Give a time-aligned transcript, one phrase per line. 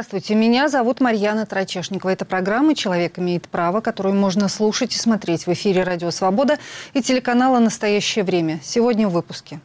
[0.00, 2.08] Здравствуйте, меня зовут Марьяна Трачешникова.
[2.08, 6.58] Это программа «Человек имеет право», которую можно слушать и смотреть в эфире «Радио Свобода»
[6.94, 8.60] и телеканала «Настоящее время».
[8.62, 9.60] Сегодня в выпуске.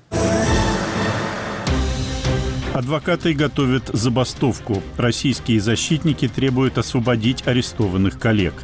[2.74, 4.84] Адвокаты готовят забастовку.
[4.98, 8.56] Российские защитники требуют освободить арестованных коллег.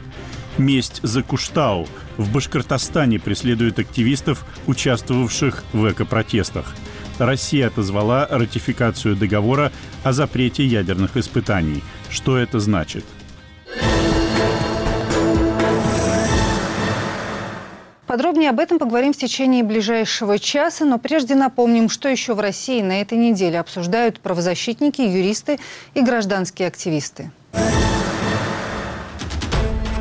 [0.57, 1.87] Месть за Куштау.
[2.17, 6.75] В Башкортостане преследуют активистов, участвовавших в экопротестах.
[7.19, 9.71] Россия отозвала ратификацию договора
[10.03, 11.83] о запрете ядерных испытаний.
[12.09, 13.05] Что это значит?
[18.11, 22.81] Подробнее об этом поговорим в течение ближайшего часа, но прежде напомним, что еще в России
[22.81, 25.59] на этой неделе обсуждают правозащитники, юристы
[25.93, 27.31] и гражданские активисты.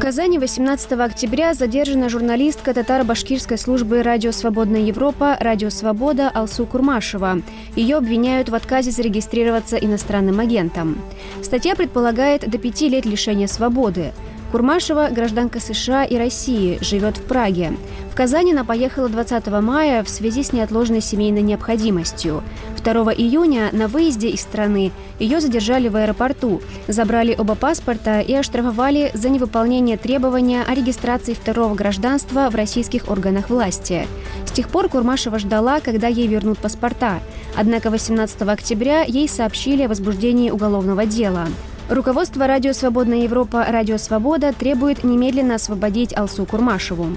[0.00, 7.42] В Казани 18 октября задержана журналистка татаро-башкирской службы «Радио Свободная Европа» «Радио Свобода» Алсу Курмашева.
[7.76, 10.96] Ее обвиняют в отказе зарегистрироваться иностранным агентом.
[11.42, 14.12] Статья предполагает до пяти лет лишения свободы.
[14.50, 17.72] Курмашева– гражданка США и России, живет в Праге.
[18.10, 22.42] В Казань она поехала 20 мая в связи с неотложной семейной необходимостью.
[22.82, 24.90] 2 июня на выезде из страны
[25.20, 31.76] ее задержали в аэропорту, забрали оба паспорта и оштрафовали за невыполнение требования о регистрации второго
[31.76, 34.08] гражданства в российских органах власти.
[34.46, 37.20] С тех пор Курмашева ждала, когда ей вернут паспорта.
[37.56, 41.46] Однако 18 октября ей сообщили о возбуждении уголовного дела.
[41.90, 47.08] Руководство «Радио Свободная Европа» «Радио Свобода» требует немедленно освободить Алсу Курмашеву.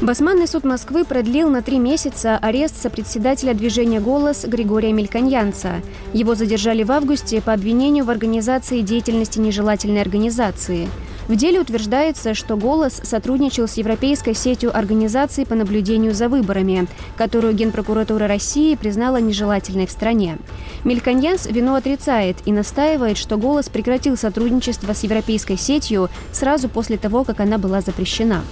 [0.00, 5.82] Басманный суд Москвы продлил на три месяца арест сопредседателя движения «Голос» Григория Мельканьянца.
[6.12, 10.88] Его задержали в августе по обвинению в организации деятельности нежелательной организации.
[11.32, 17.54] В деле утверждается, что «Голос» сотрудничал с Европейской сетью организаций по наблюдению за выборами, которую
[17.54, 20.36] Генпрокуратура России признала нежелательной в стране.
[20.84, 27.24] Мельканьянс вину отрицает и настаивает, что «Голос» прекратил сотрудничество с Европейской сетью сразу после того,
[27.24, 28.42] как она была запрещена.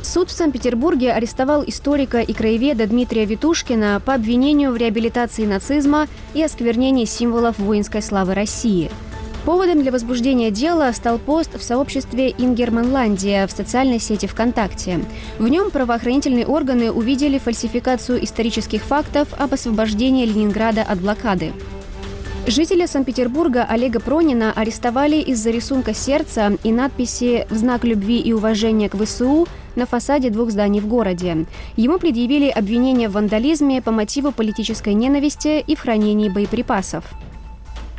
[0.00, 6.42] Суд в Санкт-Петербурге арестовал историка и краеведа Дмитрия Витушкина по обвинению в реабилитации нацизма и
[6.42, 8.90] осквернении символов воинской славы России–
[9.44, 15.00] Поводом для возбуждения дела стал пост в сообществе Ингерманландия в социальной сети ВКонтакте.
[15.38, 21.52] В нем правоохранительные органы увидели фальсификацию исторических фактов об освобождении Ленинграда от блокады.
[22.46, 28.88] Жителя Санкт-Петербурга Олега Пронина арестовали из-за рисунка сердца и надписи «В знак любви и уважения
[28.88, 31.44] к ВСУ» на фасаде двух зданий в городе.
[31.76, 37.04] Ему предъявили обвинение в вандализме по мотиву политической ненависти и в хранении боеприпасов.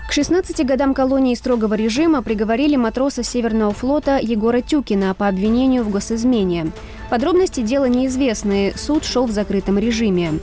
[0.08, 5.90] К 16 годам колонии строгого режима приговорили матроса Северного флота Егора Тюкина по обвинению в
[5.90, 6.72] госизмене.
[7.10, 10.40] Подробности дела неизвестны, суд шел в закрытом режиме.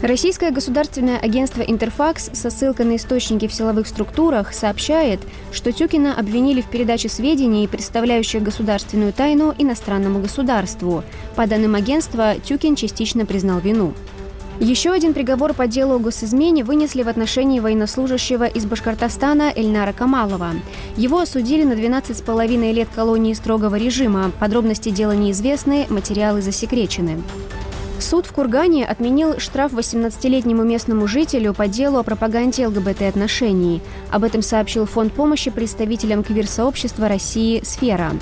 [0.00, 5.20] Российское государственное агентство «Интерфакс» со ссылкой на источники в силовых структурах сообщает,
[5.52, 11.04] что Тюкина обвинили в передаче сведений, представляющих государственную тайну иностранному государству.
[11.36, 13.92] По данным агентства, Тюкин частично признал вину.
[14.62, 20.52] Еще один приговор по делу о госизмене вынесли в отношении военнослужащего из Башкортостана Эльнара Камалова.
[20.96, 24.30] Его осудили на 12,5 лет колонии строгого режима.
[24.38, 27.20] Подробности дела неизвестны, материалы засекречены.
[27.98, 33.80] Суд в Кургане отменил штраф 18-летнему местному жителю по делу о пропаганде ЛГБТ-отношений.
[34.12, 38.12] Об этом сообщил Фонд помощи представителям квир-сообщества России «Сфера».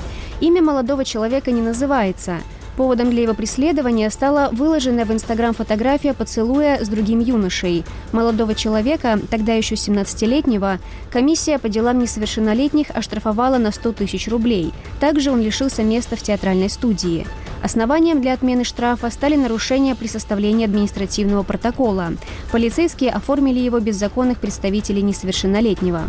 [0.40, 2.38] Имя молодого человека не называется–
[2.76, 7.84] Поводом для его преследования стала выложенная в Инстаграм фотография поцелуя с другим юношей.
[8.12, 10.78] Молодого человека, тогда еще 17-летнего,
[11.10, 14.72] комиссия по делам несовершеннолетних оштрафовала на 100 тысяч рублей.
[14.98, 17.26] Также он лишился места в театральной студии.
[17.62, 22.12] Основанием для отмены штрафа стали нарушения при составлении административного протокола.
[22.50, 26.04] Полицейские оформили его без законных представителей несовершеннолетнего.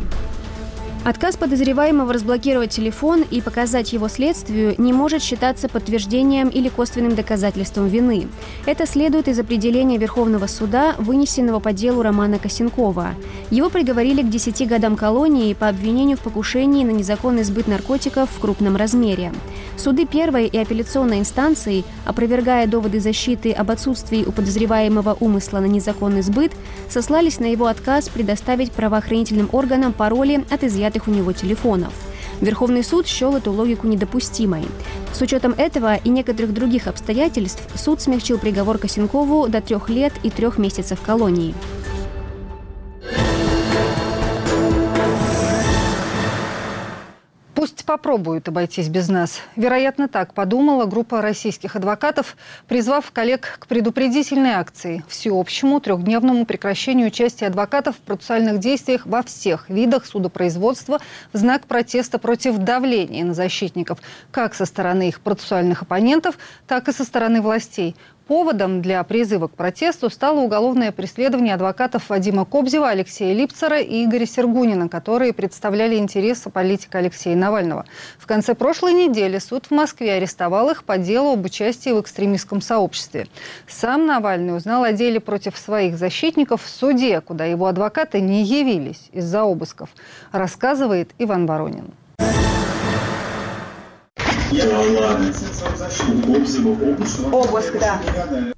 [1.03, 7.87] Отказ подозреваемого разблокировать телефон и показать его следствию не может считаться подтверждением или косвенным доказательством
[7.87, 8.27] вины.
[8.67, 13.15] Это следует из определения Верховного суда, вынесенного по делу Романа Косенкова.
[13.49, 18.39] Его приговорили к 10 годам колонии по обвинению в покушении на незаконный сбыт наркотиков в
[18.39, 19.33] крупном размере.
[19.77, 26.21] Суды первой и апелляционной инстанции, опровергая доводы защиты об отсутствии у подозреваемого умысла на незаконный
[26.21, 26.51] сбыт,
[26.89, 31.93] сослались на его отказ предоставить правоохранительным органам пароли от изъятых изъятых у него телефонов.
[32.41, 34.63] Верховный суд счел эту логику недопустимой.
[35.13, 40.29] С учетом этого и некоторых других обстоятельств суд смягчил приговор Косенкову до трех лет и
[40.29, 41.53] трех месяцев колонии.
[47.61, 49.39] Пусть попробуют обойтись без нас.
[49.55, 52.35] Вероятно, так подумала группа российских адвокатов,
[52.67, 59.69] призвав коллег к предупредительной акции, всеобщему трехдневному прекращению участия адвокатов в процессуальных действиях во всех
[59.69, 61.01] видах судопроизводства
[61.33, 63.99] в знак протеста против давления на защитников
[64.31, 67.95] как со стороны их процессуальных оппонентов, так и со стороны властей.
[68.31, 74.25] Поводом для призыва к протесту стало уголовное преследование адвокатов Вадима Кобзева, Алексея Липцера и Игоря
[74.25, 77.83] Сергунина, которые представляли интересы политика Алексея Навального.
[78.17, 82.61] В конце прошлой недели суд в Москве арестовал их по делу об участии в экстремистском
[82.61, 83.27] сообществе.
[83.67, 89.09] Сам Навальный узнал о деле против своих защитников в суде, куда его адвокаты не явились
[89.11, 89.89] из-за обысков,
[90.31, 91.91] рассказывает Иван Воронин.
[97.31, 98.01] Обыск, да.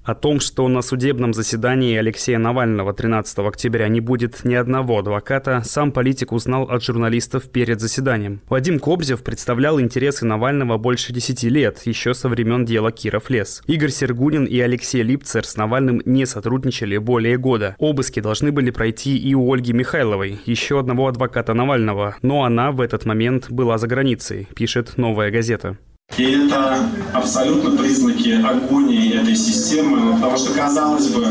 [0.03, 5.61] О том, что на судебном заседании Алексея Навального 13 октября не будет ни одного адвоката,
[5.63, 8.41] сам политик узнал от журналистов перед заседанием.
[8.49, 13.61] Вадим Кобзев представлял интересы Навального больше 10 лет, еще со времен дела Киров лес.
[13.67, 17.75] Игорь Сергунин и Алексей Липцер с Навальным не сотрудничали более года.
[17.77, 22.81] Обыски должны были пройти и у Ольги Михайловой, еще одного адвоката Навального, но она в
[22.81, 25.77] этот момент была за границей, пишет «Новая газета».
[26.17, 26.77] И это
[27.11, 31.25] абсолютно признаки агонии этой системы, потому что, казалось бы,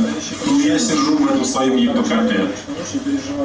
[0.47, 2.51] ну, я сижу в этом своем ЕПКТ,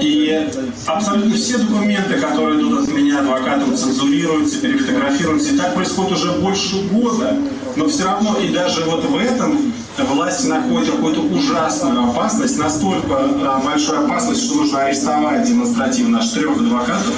[0.02, 0.50] и
[0.88, 6.82] абсолютно все документы, которые идут от меня адвокатом, цензурируются, перефотографируются, и так происходит уже больше
[6.86, 7.38] года,
[7.76, 9.74] но все равно, и даже вот в этом
[10.06, 16.58] власти находят какую-то ужасную опасность, настолько а, большую опасность, что нужно арестовать демонстративно аж трех
[16.58, 17.14] адвокатов,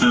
[0.00, 0.06] э,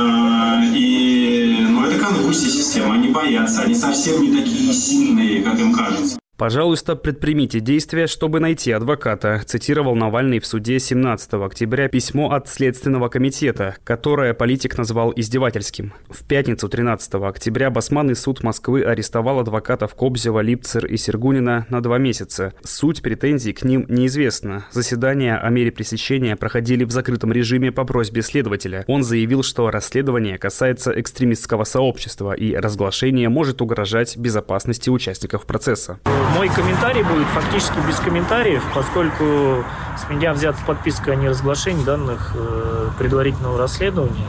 [0.74, 6.21] и ну, это конвульсия системы, они боятся, они совсем не такие сильные, как им кажется.
[6.42, 13.10] «Пожалуйста, предпримите действия, чтобы найти адвоката», цитировал Навальный в суде 17 октября письмо от Следственного
[13.10, 15.94] комитета, которое политик назвал издевательским.
[16.10, 22.00] В пятницу 13 октября Басманный суд Москвы арестовал адвокатов Кобзева, Липцер и Сергунина на два
[22.00, 22.56] месяца.
[22.64, 24.66] Суть претензий к ним неизвестна.
[24.72, 28.84] Заседания о мере пресечения проходили в закрытом режиме по просьбе следователя.
[28.88, 36.00] Он заявил, что расследование касается экстремистского сообщества и разглашение может угрожать безопасности участников процесса
[36.36, 39.64] мой комментарий будет фактически без комментариев, поскольку
[39.98, 44.28] с меня взята подписка о неразглашении данных э, предварительного расследования.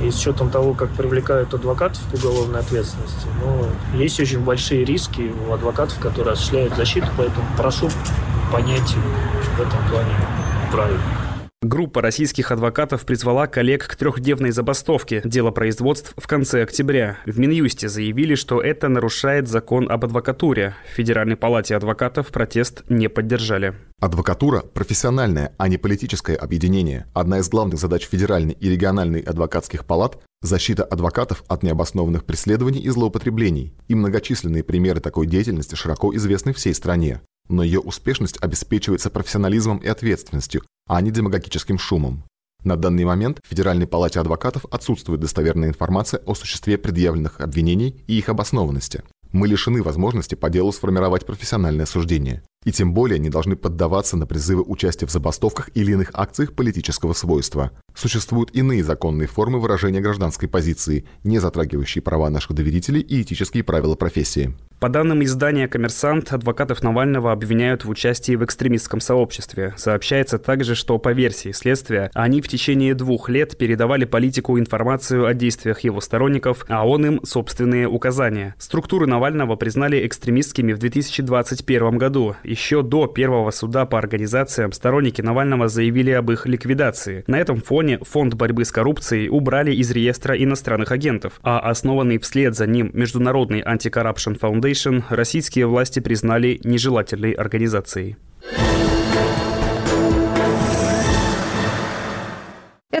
[0.00, 3.66] И с учетом того, как привлекают адвокатов к уголовной ответственности, ну,
[3.98, 7.90] есть очень большие риски у адвокатов, которые осуществляют защиту, поэтому прошу
[8.50, 8.94] понять
[9.56, 10.14] в этом плане
[10.72, 11.29] правильно.
[11.62, 17.18] Группа российских адвокатов призвала коллег к трехдневной забастовке дела производств в конце октября.
[17.26, 20.74] В Минюсте заявили, что это нарушает закон об адвокатуре.
[20.90, 23.74] В Федеральной палате адвокатов протест не поддержали.
[24.00, 27.04] Адвокатура– профессиональное, а не политическое объединение.
[27.12, 32.88] Одна из главных задач федеральной и региональной адвокатских палат– защита адвокатов от необоснованных преследований и
[32.88, 33.74] злоупотреблений.
[33.86, 39.88] И многочисленные примеры такой деятельности широко известны всей стране но ее успешность обеспечивается профессионализмом и
[39.88, 42.24] ответственностью, а не демагогическим шумом.
[42.64, 48.18] На данный момент в Федеральной палате адвокатов отсутствует достоверная информация о существе предъявленных обвинений и
[48.18, 49.02] их обоснованности.
[49.32, 52.42] Мы лишены возможности по делу сформировать профессиональное суждение.
[52.64, 57.14] И тем более не должны поддаваться на призывы участия в забастовках или иных акциях политического
[57.14, 57.70] свойства.
[57.94, 63.94] Существуют иные законные формы выражения гражданской позиции, не затрагивающие права наших доверителей и этические правила
[63.94, 64.54] профессии.
[64.80, 69.74] По данным издания «Коммерсант», адвокатов Навального обвиняют в участии в экстремистском сообществе.
[69.76, 75.34] Сообщается также, что по версии следствия, они в течение двух лет передавали политику информацию о
[75.34, 78.54] действиях его сторонников, а он им собственные указания.
[78.56, 82.36] Структуры Навального признали экстремистскими в 2021 году.
[82.50, 87.22] Еще до первого суда по организациям сторонники Навального заявили об их ликвидации.
[87.28, 92.56] На этом фоне Фонд борьбы с коррупцией убрали из реестра иностранных агентов, а основанный вслед
[92.56, 93.60] за ним Международный
[94.36, 98.16] Foundation российские власти признали нежелательной организацией.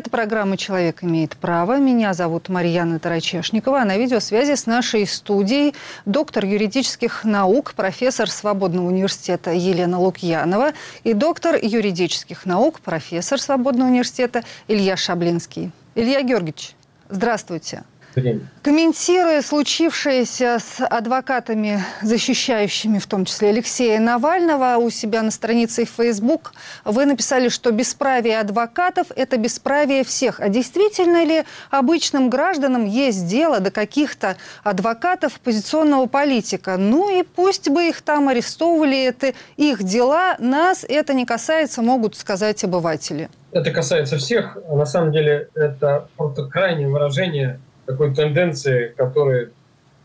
[0.00, 1.76] Это программа «Человек имеет право».
[1.76, 3.80] Меня зовут Марьяна Тарачешникова.
[3.80, 5.74] На видеосвязи с нашей студией
[6.06, 10.72] доктор юридических наук, профессор Свободного университета Елена Лукьянова
[11.04, 15.70] и доктор юридических наук, профессор Свободного университета Илья Шаблинский.
[15.94, 16.74] Илья Георгиевич,
[17.10, 18.40] здравствуйте время.
[18.62, 25.90] Комментируя случившееся с адвокатами, защищающими в том числе Алексея Навального, у себя на странице в
[25.90, 26.52] Facebook,
[26.84, 30.40] вы написали, что бесправие адвокатов– это бесправие всех.
[30.40, 36.76] А действительно ли обычным гражданам есть дело до каких-то адвокатов позиционного политика?
[36.76, 42.16] Ну и пусть бы их там арестовывали, это их дела, нас это не касается, могут
[42.16, 43.30] сказать обыватели.
[43.52, 44.56] Это касается всех.
[44.70, 47.58] На самом деле это просто крайнее выражение
[47.90, 49.50] такой тенденции, которые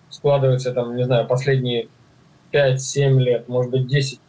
[0.10, 1.88] складываются, там, не знаю, последние
[2.52, 4.20] 5-7 лет, может быть, 10,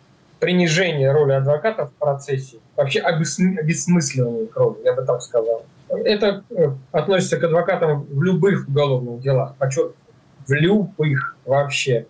[0.41, 5.65] принижение роли адвоката в процессе, вообще обесмысливание их роли, я бы так сказал.
[5.89, 9.95] Это э, относится к адвокатам в любых уголовных делах, подчеркиваю,
[10.47, 12.07] в любых вообще.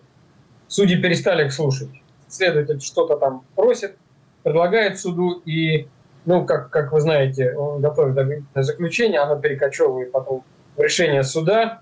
[0.67, 1.89] Судьи перестали их слушать.
[2.27, 3.95] Следователь что-то там просит,
[4.43, 5.87] предлагает суду, и,
[6.25, 10.43] ну, как, как вы знаете, он готовит заключение, оно перекочевывает потом
[10.77, 11.81] решение суда,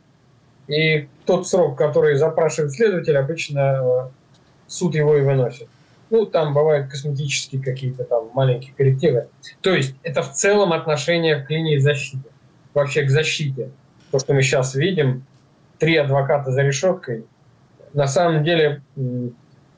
[0.68, 4.10] и тот срок, который запрашивает следователь, обычно э,
[4.68, 5.68] суд его и выносит.
[6.10, 9.28] Ну, там бывают косметические какие-то там маленькие коррективы.
[9.62, 12.30] То есть это в целом отношение к линии защиты,
[12.74, 13.70] вообще к защите.
[14.12, 15.26] То, что мы сейчас видим,
[15.78, 17.26] три адвоката за решеткой,
[17.94, 18.82] на самом деле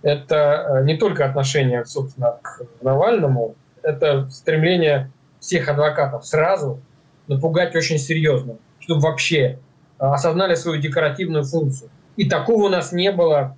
[0.02, 6.80] это э, не только отношение, собственно, к Навальному, это стремление всех адвокатов сразу
[7.28, 9.58] напугать очень серьезно, чтобы вообще э,
[10.00, 11.90] осознали свою декоративную функцию.
[12.16, 13.58] И такого у нас не было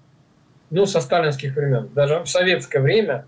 [0.71, 1.89] ну, со сталинских времен.
[1.93, 3.25] Даже в советское время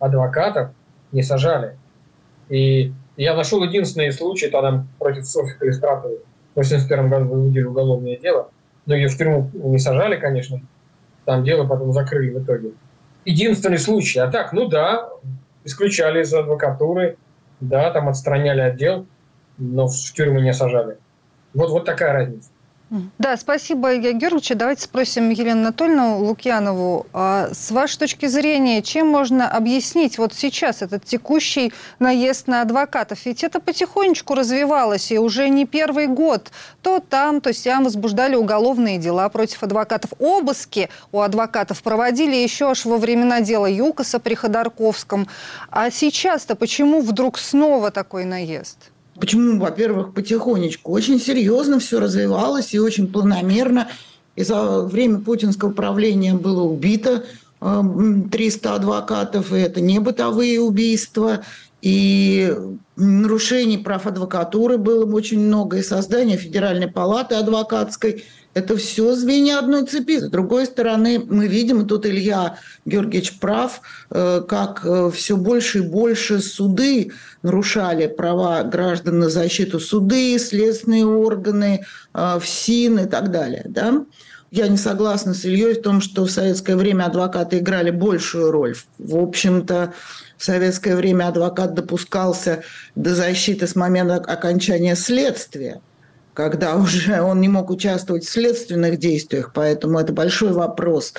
[0.00, 0.70] адвокатов
[1.12, 1.76] не сажали.
[2.48, 6.18] И я нашел единственный случай, тогда против Софьи Калистратовой
[6.54, 8.50] в 1981 году возбудили уголовное дело.
[8.86, 10.62] Но ее в тюрьму не сажали, конечно.
[11.26, 12.72] Там дело потом закрыли в итоге.
[13.26, 14.18] Единственный случай.
[14.18, 15.10] А так, ну да,
[15.64, 17.16] исключали из адвокатуры,
[17.60, 19.06] да, там отстраняли отдел,
[19.58, 20.98] но в тюрьму не сажали.
[21.54, 22.50] Вот, вот такая разница.
[23.18, 24.52] Да, спасибо, Илья Георгиевич.
[24.54, 27.06] Давайте спросим Елену Анатольевну Лукьянову.
[27.12, 33.24] А с вашей точки зрения, чем можно объяснить вот сейчас этот текущий наезд на адвокатов?
[33.24, 36.52] Ведь это потихонечку развивалось, и уже не первый год.
[36.82, 40.12] То там, то сям возбуждали уголовные дела против адвокатов.
[40.20, 45.26] Обыски у адвокатов проводили еще аж во времена дела Юкоса при Ходорковском.
[45.70, 48.90] А сейчас-то почему вдруг снова такой наезд?
[49.18, 49.60] Почему?
[49.60, 50.92] Во-первых, потихонечку.
[50.92, 53.88] Очень серьезно все развивалось и очень планомерно.
[54.36, 57.24] И за время путинского правления было убито
[57.60, 61.44] 300 эм, адвокатов, и это не бытовые убийства,
[61.80, 62.52] и
[62.96, 69.84] нарушений прав адвокатуры было очень много, и создание Федеральной палаты адвокатской– это все звенья одной
[69.84, 70.18] цепи.
[70.18, 73.80] С другой стороны, мы видим, и тут Илья Георгиевич прав,
[74.10, 81.04] э, как э, все больше и больше суды нарушали права граждан на защиту суды, следственные
[81.04, 81.84] органы,
[82.14, 83.64] э, ФСИН и так далее.
[83.68, 84.04] Да?
[84.52, 88.76] Я не согласна с Ильей в том, что в советское время адвокаты играли большую роль.
[88.98, 89.92] В общем-то,
[90.36, 92.62] в советское время адвокат допускался
[92.94, 95.80] до защиты с момента окончания следствия
[96.34, 101.14] когда уже он не мог участвовать в следственных действиях, поэтому это большой вопрос,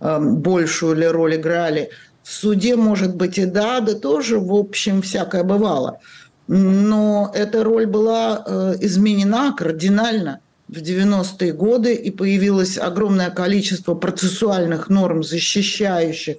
[0.00, 1.90] эм, большую ли роль играли.
[2.22, 5.98] В суде, может быть, и да, да тоже, в общем, всякое бывало.
[6.46, 14.88] Но эта роль была э, изменена кардинально в 90-е годы, и появилось огромное количество процессуальных
[14.88, 16.36] норм, защищающих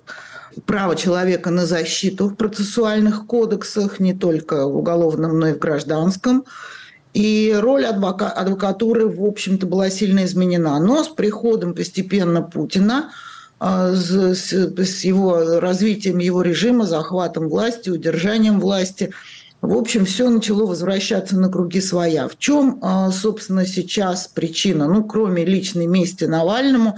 [0.65, 6.45] право человека на защиту в процессуальных кодексах, не только в уголовном, но и в гражданском.
[7.13, 10.79] И роль адвока- адвокатуры, в общем-то, была сильно изменена.
[10.79, 13.11] Но с приходом постепенно Путина,
[13.59, 19.11] а, с, с его развитием его режима, захватом власти, удержанием власти,
[19.61, 22.27] в общем, все начало возвращаться на круги своя.
[22.27, 24.87] В чем, а, собственно, сейчас причина?
[24.87, 26.97] Ну, кроме личной мести Навальному,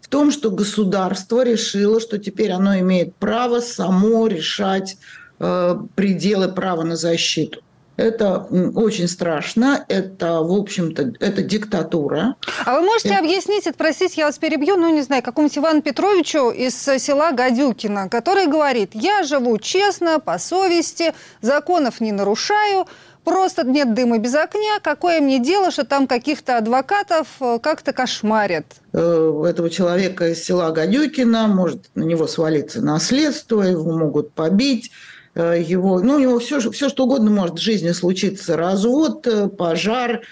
[0.00, 4.96] в том, что государство решило, что теперь оно имеет право само решать
[5.38, 7.60] э, пределы права на защиту.
[7.98, 9.84] Это очень страшно.
[9.88, 12.36] Это, в общем-то, это диктатура.
[12.64, 13.18] А вы можете это...
[13.18, 18.08] объяснить, это, простите, я вас перебью, ну, не знаю, какому-нибудь Ивану Петровичу из села Гадюкина,
[18.08, 22.86] который говорит, я живу честно, по совести, законов не нарушаю,
[23.24, 28.66] просто нет дыма без огня, какое мне дело, что там каких-то адвокатов э, как-то кошмарят?
[28.92, 34.92] Э, этого человека из села Гадюкина может на него свалиться наследство, его могут побить,
[35.42, 40.22] его, ну, у него все, все что угодно может в жизни случиться, развод, э, пожар,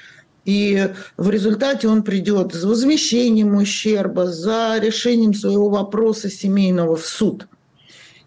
[0.44, 7.48] и в результате он придет с возмещением ущерба, за решением своего вопроса семейного в суд.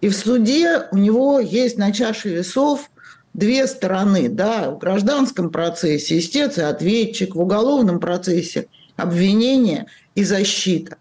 [0.01, 2.89] И в суде у него есть на чаше весов
[3.33, 4.27] две стороны.
[4.29, 8.67] Да, в гражданском процессе истец и ответчик, в уголовном процессе
[8.97, 10.97] обвинение и защита.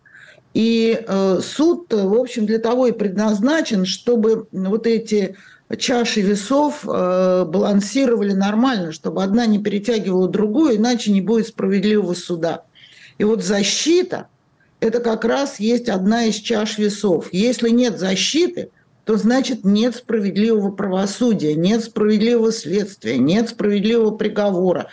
[0.54, 5.36] И э, суд, в общем, для того и предназначен, чтобы вот эти
[5.76, 12.62] чаши весов э, балансировали нормально, чтобы одна не перетягивала другую, иначе не будет справедливого суда.
[13.18, 14.28] И вот защита–
[14.80, 17.28] это как раз есть одна из чаш весов.
[17.32, 18.70] Если нет защиты,
[19.04, 24.88] то значит нет справедливого правосудия, нет справедливого следствия, нет справедливого приговора,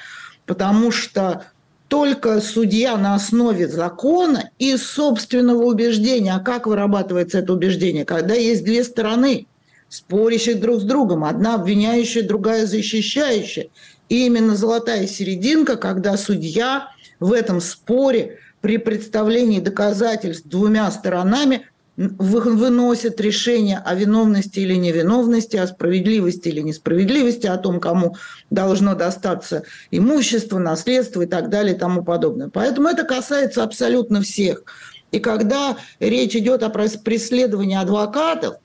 [0.46, 1.46] потому что
[1.88, 6.34] только судья на основе закона и собственного убеждения.
[6.34, 8.06] А как вырабатывается это убеждение?
[8.06, 9.48] Когда есть две стороны,
[9.90, 13.68] спорящих друг с другом, одна обвиняющая, другая защищающая.
[14.10, 16.90] И именно золотая серединка, когда судья
[17.20, 25.68] в этом споре при представлении доказательств двумя сторонами выносит решение о виновности или невиновности, о
[25.68, 28.18] справедливости или несправедливости, о том, кому
[28.50, 32.50] должно достаться имущество, наследство и так далее и тому подобное.
[32.50, 34.64] Поэтому это касается абсолютно всех.
[35.12, 38.56] И когда речь идет о преследовании адвокатов,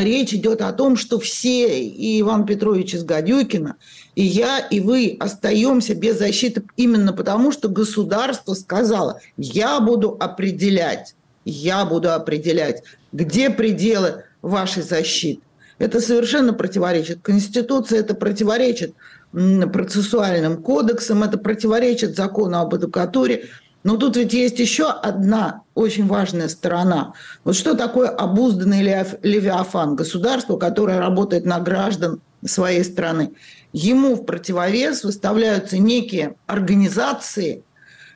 [0.00, 3.76] речь идет о том, что все, и Иван Петрович из Гадюкина,
[4.14, 11.14] и я, и вы остаемся без защиты именно потому, что государство сказало, я буду определять,
[11.44, 15.42] я буду определять, где пределы вашей защиты.
[15.78, 18.94] Это совершенно противоречит Конституции, это противоречит
[19.32, 23.48] процессуальным кодексам, это противоречит закону об адвокатуре.
[23.86, 27.12] Но тут ведь есть еще одна очень важная сторона.
[27.44, 29.94] Вот что такое обузданный левиафан?
[29.94, 33.34] Государство, которое работает на граждан своей страны.
[33.72, 37.62] Ему в противовес выставляются некие организации,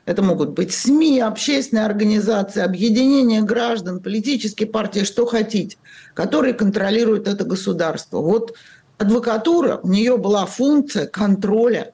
[0.03, 5.77] это могут быть СМИ, общественные организации, объединения граждан, политические партии, что хотите,
[6.13, 8.17] которые контролируют это государство.
[8.17, 8.57] Вот
[8.97, 11.93] адвокатура, у нее была функция контроля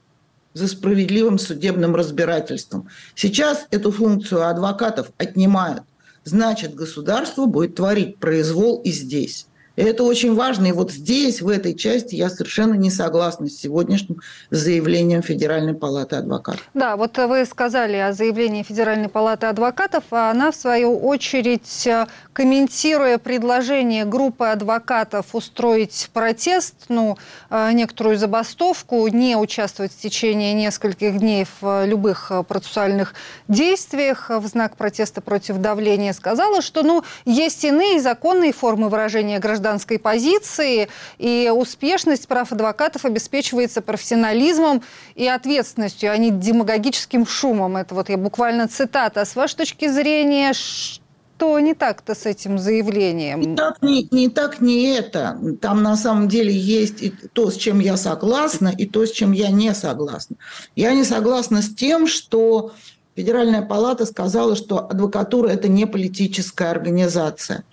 [0.58, 2.88] за справедливым судебным разбирательством.
[3.14, 5.84] Сейчас эту функцию адвокатов отнимают.
[6.24, 9.46] Значит, государство будет творить произвол и здесь.
[9.78, 10.66] Это очень важно.
[10.66, 14.20] И вот здесь, в этой части, я совершенно не согласна с сегодняшним
[14.50, 16.68] заявлением Федеральной палаты адвокатов.
[16.74, 21.88] Да, вот вы сказали о заявлении Федеральной палаты адвокатов, а она, в свою очередь,
[22.32, 27.16] комментируя предложение группы адвокатов устроить протест, ну,
[27.48, 33.14] э, некоторую забастовку, не участвовать в течение нескольких дней в любых процессуальных
[33.46, 39.67] действиях в знак протеста против давления, сказала, что, ну, есть иные законные формы выражения граждан
[39.68, 44.82] гражданской позиции, и успешность прав адвокатов обеспечивается профессионализмом
[45.14, 47.76] и ответственностью, а не демагогическим шумом.
[47.76, 49.20] Это вот я буквально цитата.
[49.20, 53.40] А с вашей точки зрения, что не так-то с этим заявлением?
[53.40, 55.38] Не так, не, не так, не это.
[55.60, 59.32] Там на самом деле есть и то, с чем я согласна, и то, с чем
[59.32, 60.36] я не согласна.
[60.76, 62.72] Я не согласна с тем, что
[63.18, 67.64] Федеральная палата сказала, что адвокатура– это не политическая организация.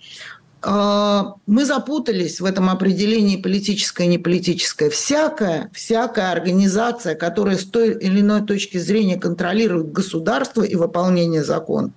[0.68, 4.90] А, мы запутались в этом определении политическое и неполитическое.
[4.90, 11.92] Всякая, всякая организация, которая с той или иной точки зрения контролирует государство и выполнение закона,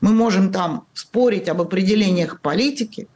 [0.00, 3.06] мы можем там спорить об определениях политики,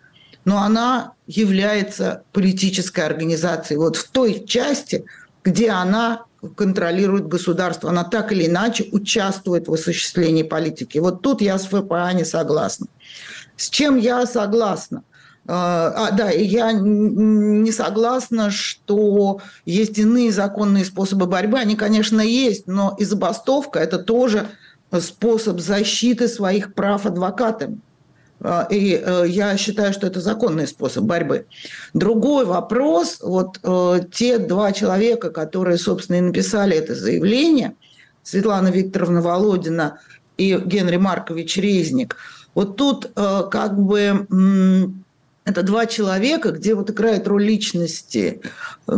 [0.45, 3.79] но она является политической организацией.
[3.79, 5.07] Вот в той части,
[5.43, 10.99] где она контролирует государство, она так или иначе участвует в осуществлении политики.
[10.99, 12.87] Вот тут я с ФПА не согласна.
[13.57, 15.03] С чем я согласна?
[15.47, 21.59] А, а, да, я не согласна, что есть иные законные способы борьбы.
[21.59, 24.49] Они, конечно, есть, но и забастовка– это тоже
[25.01, 27.79] способ защиты своих прав адвокатами.
[28.41, 31.47] А, и э, я считаю, что это законный способ борьбы.
[31.93, 37.75] Другой вопрос, вот э, те два человека, которые, собственно, и написали это заявление,
[38.23, 39.99] Светлана Викторовна Володина
[40.39, 42.17] и Генри Маркович Резник–
[42.55, 44.27] вот тут э, как бы
[45.45, 48.41] это два человека, где вот играет роль личности,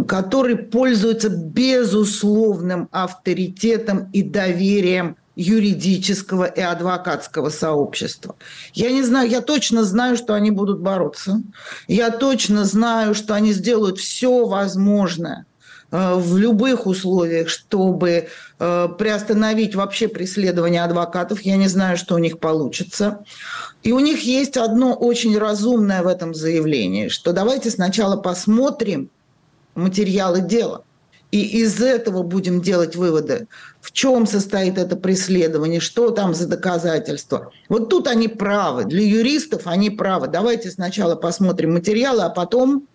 [0.06, 8.36] которые пользуются безусловным авторитетом и доверием юридического и адвокатского сообщества.
[8.72, 11.42] Я не знаю, я точно знаю, что они будут бороться.
[11.88, 15.46] Я точно знаю, что они сделают все возможное–
[15.90, 21.42] в любых условиях, чтобы э, приостановить вообще преследование адвокатов.
[21.42, 23.24] Я не знаю, что у них получится.
[23.82, 29.10] И у них есть одно очень разумное в этом заявлении, что давайте сначала посмотрим
[29.74, 30.82] материалы дела.
[31.32, 33.48] И из этого будем делать выводы,
[33.80, 37.50] в чем состоит это преследование, что там за доказательства.
[37.68, 38.84] Вот тут они правы.
[38.84, 40.28] Для юристов они правы.
[40.28, 42.86] Давайте сначала посмотрим материалы, а потом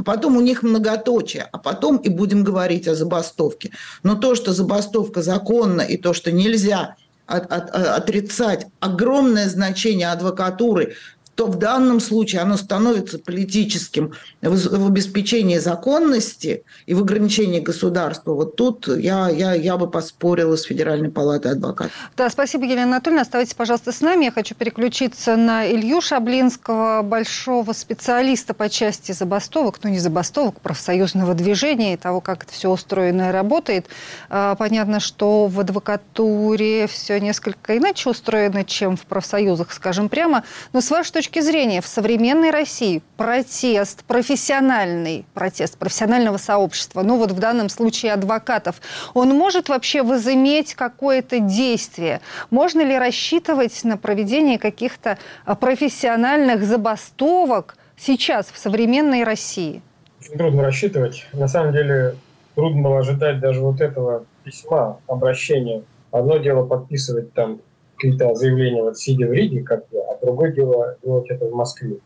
[0.00, 3.72] а потом у них многоточие, а потом и будем говорить о забастовке.
[4.02, 10.94] Но то, что забастовка законна, и то, что нельзя от, от, отрицать огромное значение адвокатуры
[11.34, 14.12] то в данном случае оно становится политическим
[14.42, 18.34] в обеспечении законности и в ограничении государства.
[18.34, 21.92] Вот тут я, я, я бы поспорила с Федеральной палатой адвокатов.
[22.16, 23.22] Да, спасибо, Елена Анатольевна.
[23.22, 24.26] Оставайтесь, пожалуйста, с нами.
[24.26, 31.34] Я хочу переключиться на Илью Шаблинского, большого специалиста по части забастовок, ну не забастовок, профсоюзного
[31.34, 33.86] движения и того, как это все устроено и работает.
[34.28, 40.44] А, понятно, что в адвокатуре все несколько иначе устроено, чем в профсоюзах, скажем прямо.
[40.72, 47.32] Но с вашей точки зрения, в современной России протест, профессиональный протест профессионального сообщества, ну вот
[47.32, 48.80] в данном случае адвокатов,
[49.12, 52.22] он может вообще возыметь какое-то действие?
[52.48, 59.82] Можно ли рассчитывать на проведение каких-то а, профессиональных забастовок сейчас в современной России?
[60.22, 61.26] Очень трудно рассчитывать.
[61.34, 62.14] На самом деле
[62.54, 65.82] трудно было ожидать даже вот этого письма, обращения.
[66.12, 67.60] Одно дело подписывать там
[67.96, 71.98] какие-то заявления, вот сидя в Риге, как я, другое дело делать это в Москве.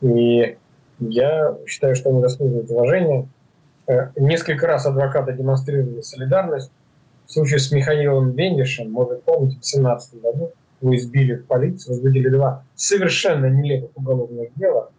[0.00, 0.56] И
[0.98, 3.28] я считаю, что они заслуживают уважения.
[3.86, 6.70] Э, несколько раз адвокаты демонстрировали солидарность.
[7.26, 12.28] В случае с Михаилом Бендишем, может помните, в 2017 году его избили в полиции, возбудили
[12.28, 14.90] два совершенно нелепых уголовных дела,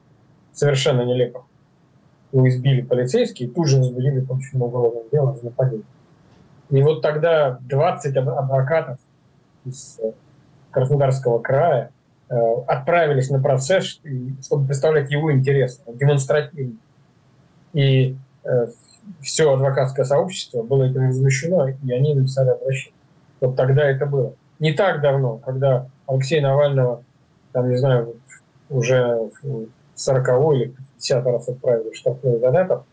[0.51, 1.43] совершенно нелепых.
[2.31, 5.85] Его избили полицейские, тут же возбудили почему уголовное дело за нападение.
[6.71, 8.97] И вот тогда 20 адвокатов
[9.65, 10.11] из э,
[10.71, 11.91] Краснодарского края
[12.27, 13.99] отправились на процесс,
[14.43, 16.77] чтобы представлять его интересы, демонстративно.
[17.73, 18.67] И э,
[19.21, 22.95] все адвокатское сообщество было этим возмущено, и они написали обращение.
[23.41, 24.33] Вот тогда это было.
[24.59, 27.03] Не так давно, когда Алексея Навального,
[27.51, 28.15] там, не знаю,
[28.69, 29.29] уже
[29.95, 32.83] 40 или 50 раз отправили в штрафной изолятор,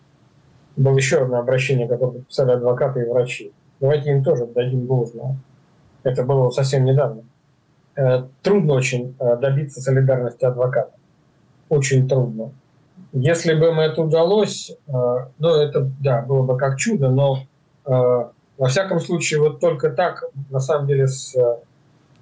[0.77, 3.53] было еще одно обращение, которое подписали адвокаты и врачи.
[3.81, 5.37] Давайте им тоже дадим должное.
[6.03, 7.23] Это было совсем недавно.
[7.95, 10.93] Э, трудно очень э, добиться солидарности адвоката.
[11.69, 12.53] Очень трудно.
[13.13, 14.93] Если бы им это удалось, э,
[15.39, 17.45] ну, это, да, было бы как чудо, но
[17.85, 21.35] во всяком случае, вот только так, на самом деле, с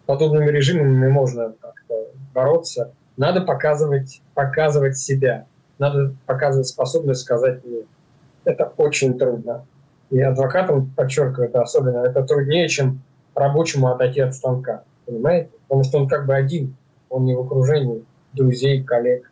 [0.07, 2.93] подобными режимами можно как-то бороться.
[3.19, 5.45] Надо показывать, показывать себя.
[5.79, 7.85] Надо показывать способность сказать «нет».
[8.45, 9.67] Это очень трудно.
[10.09, 13.03] И адвокатам, подчеркиваю, это особенно, это труднее, чем
[13.35, 14.85] рабочему отойти от станка.
[15.11, 15.51] Понимаете?
[15.63, 16.77] Потому что он как бы один,
[17.09, 19.31] он не в окружении друзей, коллег.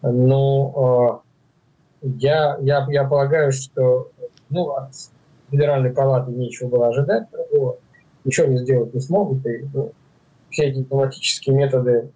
[0.00, 1.22] Но
[2.02, 4.10] э, я, я, я полагаю, что
[4.48, 4.90] ну, от
[5.50, 7.78] Федеральной палаты нечего было ожидать другого.
[8.24, 9.44] Ничего не сделать не смогут.
[9.44, 9.92] И ну,
[10.50, 12.10] все эти дипломатические методы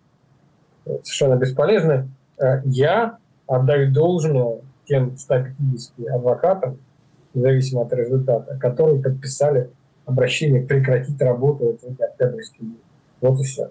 [0.84, 2.08] э, совершенно бесполезны.
[2.38, 3.18] Э, я
[3.48, 6.78] отдаю должное тем 150 адвокатам,
[7.34, 9.70] независимо от результата, которые подписали
[10.06, 12.78] обращение прекратить работу октябрьские дни.
[13.20, 13.70] Вот и все.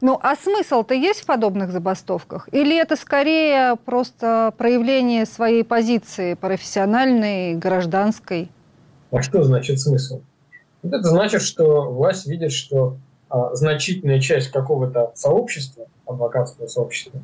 [0.00, 2.48] Ну, а смысл-то есть в подобных забастовках?
[2.52, 8.50] Или это скорее просто проявление своей позиции профессиональной, гражданской?
[9.12, 10.20] А что значит смысл?
[10.82, 17.20] Это значит, что власть видит, что а, значительная часть какого-то сообщества, адвокатского сообщества,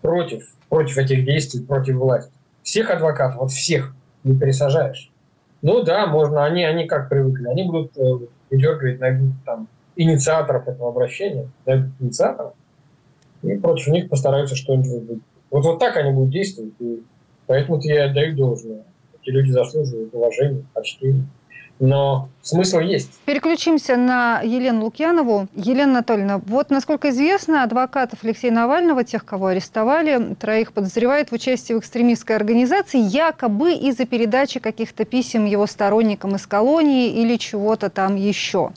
[0.00, 2.32] против, против этих действий, против власти.
[2.62, 5.10] Всех адвокатов, вот всех не пересажаешь.
[5.62, 8.18] Ну да, можно, они, они как привыкли, они будут э,
[8.50, 12.54] выдергивать, найдут там инициаторов этого обращения, найдут инициаторов,
[13.42, 15.22] и против них постараются что-нибудь выбить.
[15.50, 17.02] Вот, вот так они будут действовать, и
[17.46, 18.84] поэтому я отдаю должное.
[19.20, 21.26] Эти люди заслуживают уважения, почтения
[21.80, 23.10] но смысл есть.
[23.24, 25.48] Переключимся на Елену Лукьянову.
[25.54, 31.74] Елена Анатольевна, вот, насколько известно, адвокатов Алексея Навального, тех, кого арестовали, троих подозревают в участии
[31.74, 38.16] в экстремистской организации, якобы из-за передачи каких-то писем его сторонникам из колонии или чего-то там
[38.16, 38.72] еще.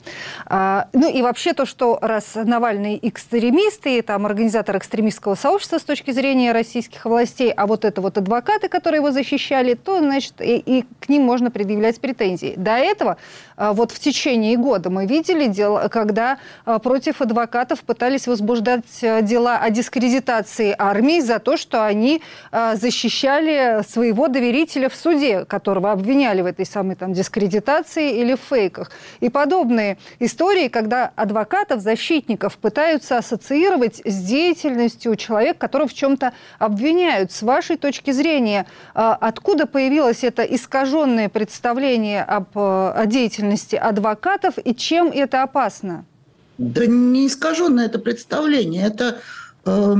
[0.46, 5.82] А, ну и вообще то, что раз Навальный экстремист и там организатор экстремистского сообщества с
[5.82, 10.56] точки зрения российских властей, а вот это вот адвокаты, которые его защищали, то, значит, и,
[10.56, 12.54] и к ним можно предъявлять претензии.
[12.56, 13.16] До этого
[13.56, 19.58] вот в течение года мы видели дело, когда а, против адвокатов пытались возбуждать а, дела
[19.58, 26.46] о дискредитации армии за то, что они защищали своего доверителя в суде, которого обвиняли в
[26.46, 28.90] этой самой там дискредитации или фейках.
[29.20, 37.32] И подобные истории, когда адвокатов, защитников пытаются ассоциировать с деятельностью человека, которого в чем-то обвиняют.
[37.32, 43.43] С вашей точки зрения, откуда появилось это искаженное представление об о деятельности
[43.80, 46.04] адвокатов и чем это опасно?
[46.58, 49.18] Да не искаженное это представление, это
[49.64, 49.94] э,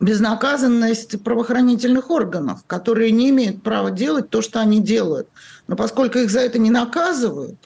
[0.00, 5.28] безнаказанность правоохранительных органов, которые не имеют права делать то, что они делают.
[5.68, 7.56] Но поскольку их за это не наказывают,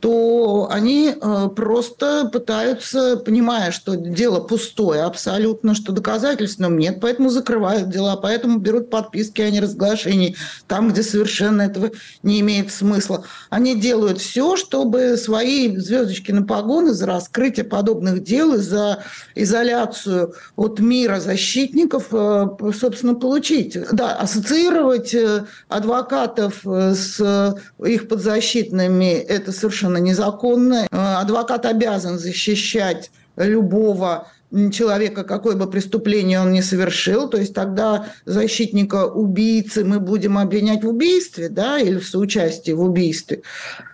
[0.00, 7.90] то они э, просто пытаются, понимая, что дело пустое абсолютно, что доказательств нет, поэтому закрывают
[7.90, 10.36] дела, поэтому берут подписки о неразглашении
[10.68, 11.90] там, где совершенно этого
[12.22, 13.24] не имеет смысла.
[13.50, 19.02] Они делают все, чтобы свои звездочки на погоны за раскрытие подобных дел и за
[19.34, 22.46] изоляцию от мира защитников, э,
[22.78, 23.76] собственно, получить.
[23.90, 30.86] Да, ассоциировать э, адвокатов с их подзащитными– это совершенно совершенно незаконно.
[30.90, 34.28] Э, адвокат обязан защищать любого
[34.72, 40.84] человека, какое бы преступление он ни совершил, то есть тогда защитника убийцы мы будем обвинять
[40.84, 43.42] в убийстве, да, или в соучастии в убийстве.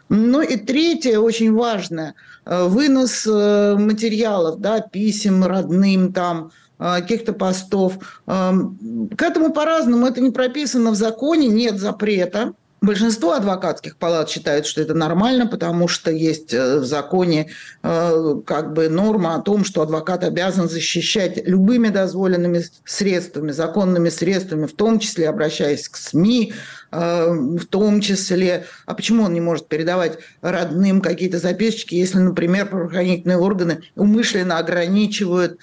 [0.08, 2.14] Ну и третье, очень важное,
[2.46, 7.98] э, вынос э, материалов, да, писем родным там, каких-то постов.
[8.26, 12.52] К этому по-разному, это не прописано в законе, нет запрета.
[12.84, 17.48] Большинство адвокатских палат считают, что это нормально, потому что есть э, в законе
[17.82, 24.66] э, как бы норма о том, что адвокат обязан защищать любыми дозволенными средствами, законными средствами,
[24.66, 26.52] в том числе обращаясь к СМИ,
[26.92, 32.66] э, в том числе, а почему он не может передавать родным какие-то записочки, если, например,
[32.68, 35.58] правоохранительные органы умышленно ограничивают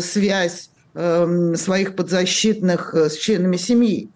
[0.00, 4.08] связь своих подзащитных с членами семьи.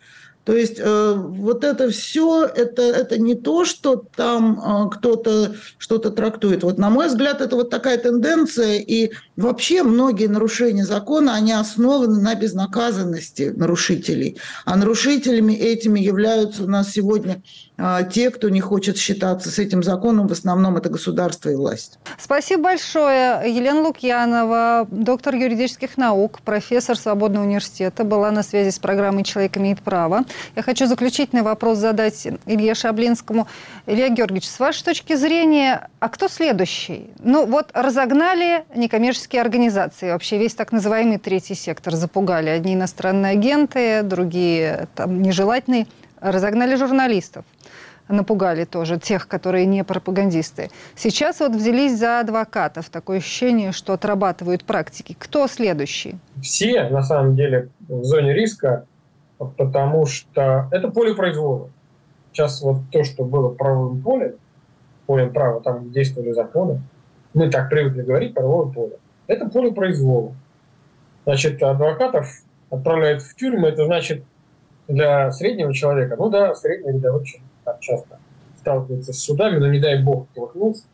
[0.50, 6.10] То есть э, вот это все, это, это не то, что там э, кто-то что-то
[6.10, 6.64] трактует.
[6.64, 12.20] Вот на мой взгляд, это вот такая тенденция, и вообще многие нарушения закона, они основаны
[12.20, 14.38] на безнаказанности нарушителей.
[14.64, 17.42] А нарушителями этими являются у нас сегодня
[18.11, 21.99] те, кто не хочет считаться с этим законом, в основном это государство и власть.
[22.19, 23.43] Спасибо большое.
[23.47, 29.81] Елена Лукьянова, доктор юридических наук, профессор Свободного университета, была на связи с программой «Человек имеет
[29.81, 30.25] право».
[30.57, 33.47] Я хочу заключительный вопрос задать Илье Шаблинскому.
[33.87, 37.11] Илья Георгиевич, с вашей точки зрения, а кто следующий?
[37.19, 42.51] Ну вот разогнали некоммерческие организации, вообще весь так называемый третий сектор запугали.
[42.51, 45.87] Одни иностранные агенты, другие там нежелательные.
[46.21, 47.47] Разогнали журналистов
[48.12, 50.70] напугали тоже тех, которые не пропагандисты.
[50.94, 52.88] Сейчас вот взялись за адвокатов.
[52.90, 55.16] Такое ощущение, что отрабатывают практики.
[55.18, 56.16] Кто следующий?
[56.42, 58.87] Все, на самом деле, в зоне риска,
[59.38, 61.70] потому что это поле произвола.
[62.33, 64.35] Сейчас вот то, что было правовым полем,
[65.07, 66.81] полем права, там действовали законы,
[67.35, 68.96] мы так привыкли говорить, правовое поле.
[69.27, 70.35] Это поле произвола.
[71.25, 72.29] Значит, адвокатов
[72.70, 74.25] отправляют в тюрьму, это значит
[74.88, 78.18] для среднего человека, ну да, средний рядовой человек так часто
[78.59, 80.85] сталкивается с судами, но не дай бог колыхнулся,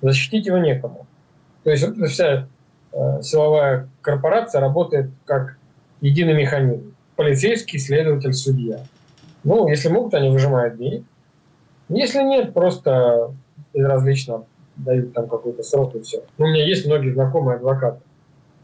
[0.00, 1.06] защитить его некому.
[1.64, 2.46] То есть вот вся
[2.92, 5.56] э, силовая корпорация работает как
[6.00, 6.94] единый механизм.
[7.16, 8.84] Полицейский, следователь, судья.
[9.44, 11.04] Ну, если могут, они выжимают денег.
[11.88, 13.32] Если нет, просто
[13.72, 14.44] безразлично
[14.76, 16.22] дают там какой-то срок и все.
[16.38, 18.00] Ну, у меня есть многие знакомые адвокаты.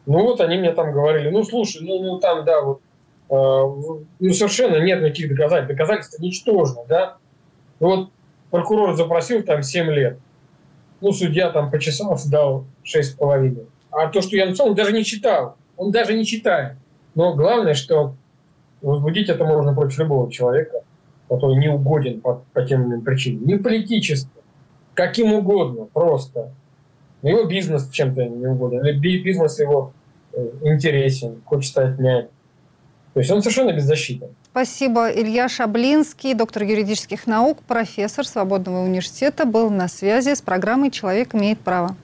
[0.06, 2.80] Ну вот они мне там говорили, ну слушай, ну, ну там, да, вот,
[3.30, 7.18] ну совершенно нет никаких доказательств, доказательства ничтожны, да,
[7.78, 8.10] вот
[8.50, 10.18] прокурор запросил там 7 лет.
[11.00, 13.66] Ну, судья там почесался, дал 6,5.
[13.90, 15.56] А то, что я написал, он даже не читал.
[15.76, 16.76] Он даже не читает.
[17.14, 18.14] Но главное, что
[18.82, 20.82] возбудить это можно против любого человека,
[21.28, 23.46] который не угоден по, по тем или иным причинам.
[23.46, 24.30] Не политически,
[24.94, 26.52] каким угодно, просто.
[27.22, 29.92] Его бизнес чем-то не угоден, или бизнес его
[30.32, 32.28] э, интересен, хочет стать нянь.
[33.14, 34.28] То есть он совершенно беззащитен.
[34.50, 35.10] Спасибо.
[35.10, 41.58] Илья Шаблинский, доктор юридических наук, профессор Свободного университета, был на связи с программой «Человек имеет
[41.60, 41.96] право».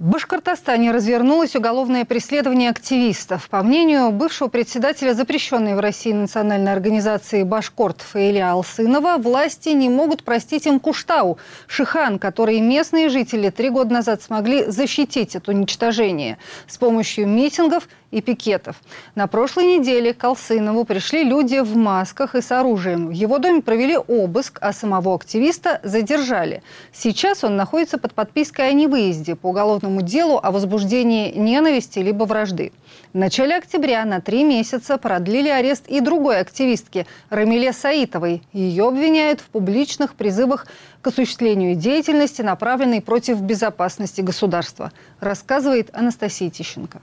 [0.00, 3.50] В Башкортостане развернулось уголовное преследование активистов.
[3.50, 10.22] По мнению бывшего председателя запрещенной в России национальной организации «Башкорт» Фаиля Алсынова, власти не могут
[10.22, 11.36] простить им Куштау,
[11.66, 18.20] Шихан, который местные жители три года назад смогли защитить от уничтожения с помощью митингов– и
[18.20, 18.76] пикетов.
[19.14, 23.08] На прошлой неделе к Алсынову пришли люди в масках и с оружием.
[23.08, 26.62] В его доме провели обыск, а самого активиста задержали.
[26.92, 32.72] Сейчас он находится под подпиской о невыезде по уголовному делу о возбуждении ненависти либо вражды.
[33.12, 38.42] В начале октября на три месяца продлили арест и другой активистки Рамиле Саитовой.
[38.52, 40.66] Ее обвиняют в публичных призывах
[41.02, 47.00] к осуществлению деятельности, направленной против безопасности государства, рассказывает Анастасия Тищенко.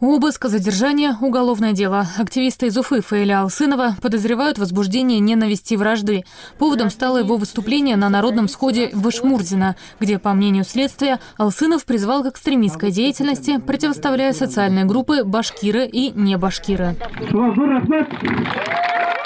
[0.00, 2.06] Обыск, задержание, уголовное дело.
[2.18, 6.24] Активисты из Уфы Фаиля Алсынова подозревают в возбуждении ненависти и вражды.
[6.56, 12.22] Поводом стало его выступление на народном сходе в Ишмурзино, где, по мнению следствия, Алсынов призвал
[12.22, 16.94] к экстремистской деятельности, противоставляя социальные группы башкиры и не башкиры.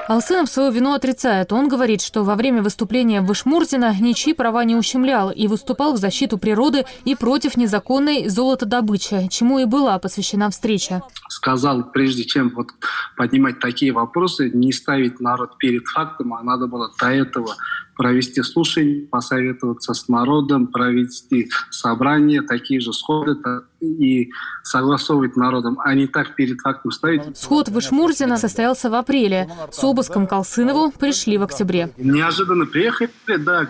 [0.09, 1.53] Алсынов свою вину отрицает.
[1.53, 5.99] Он говорит, что во время выступления в Ишмурзино ничьи права не ущемлял и выступал в
[5.99, 11.03] защиту природы и против незаконной золотодобычи, чему и была посвящена встреча.
[11.29, 12.69] Сказал, прежде чем вот
[13.17, 17.55] поднимать такие вопросы, не ставить народ перед фактом, а надо было до этого
[17.97, 23.37] провести слушание, посоветоваться с народом, провести собрания, такие же сходы
[23.83, 24.31] и
[24.62, 27.37] согласовывать народом, а не так перед фактом ставить.
[27.37, 29.51] Сход в Ишмурзино состоялся в апреле.
[29.71, 31.90] С обыском к Алсынову пришли в октябре.
[31.97, 33.66] Неожиданно приехали, да,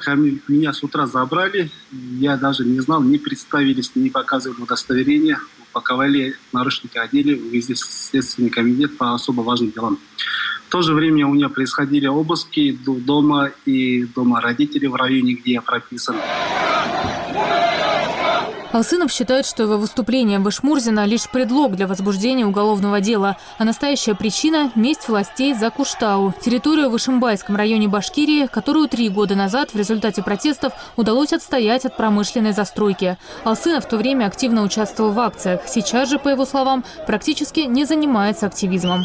[0.49, 1.71] меня с утра забрали.
[1.91, 5.39] Я даже не знал, не представились, не показывали удостоверение.
[5.71, 9.99] Упаковали наручники, одели, увезли в следственный комитет по особо важным делам.
[10.69, 15.53] В то же время у меня происходили обыски дома и дома родителей в районе, где
[15.53, 16.17] я прописан.
[18.73, 24.15] Алсынов считает, что его выступление в Ишмурзино– лишь предлог для возбуждения уголовного дела, а настоящая
[24.15, 29.77] причина– месть властей за Куштау, территорию в Ишимбайском районе Башкирии, которую три года назад в
[29.77, 33.19] результате протестов удалось отстоять от промышленной застройки.
[33.45, 35.61] Алсынов в то время активно участвовал в акциях.
[35.67, 39.05] Сейчас же, по его словам, практически не занимается активизмом.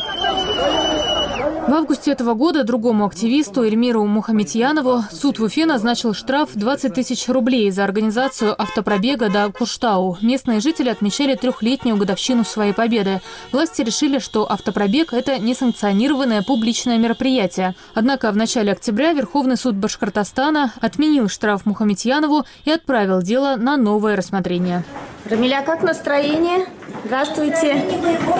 [1.67, 7.27] В августе этого года другому активисту Эльмиру Мухаметьянову суд в Уфе назначил штраф 20 тысяч
[7.27, 10.17] рублей за организацию автопробега до Куштау.
[10.21, 13.19] Местные жители отмечали трехлетнюю годовщину своей победы.
[13.51, 17.75] Власти решили, что автопробег– это несанкционированное публичное мероприятие.
[17.93, 24.15] Однако в начале октября Верховный суд Башкортостана отменил штраф Мухаметьянову и отправил дело на новое
[24.15, 24.85] рассмотрение.
[25.29, 26.65] Рамиля, как настроение?
[27.03, 27.83] Здравствуйте.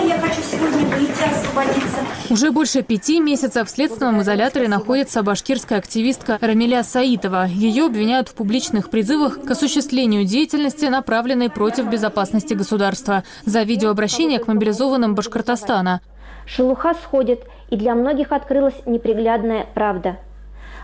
[0.05, 1.97] Я хочу сегодня выйти, освободиться.
[2.29, 7.45] Уже больше пяти месяцев в следственном изоляторе находится башкирская активистка Рамиля Саитова.
[7.47, 14.47] Ее обвиняют в публичных призывах к осуществлению деятельности, направленной против безопасности государства, за видеообращение к
[14.47, 15.99] мобилизованным Башкортостана.
[16.45, 20.19] Шелуха сходит, и для многих открылась неприглядная правда.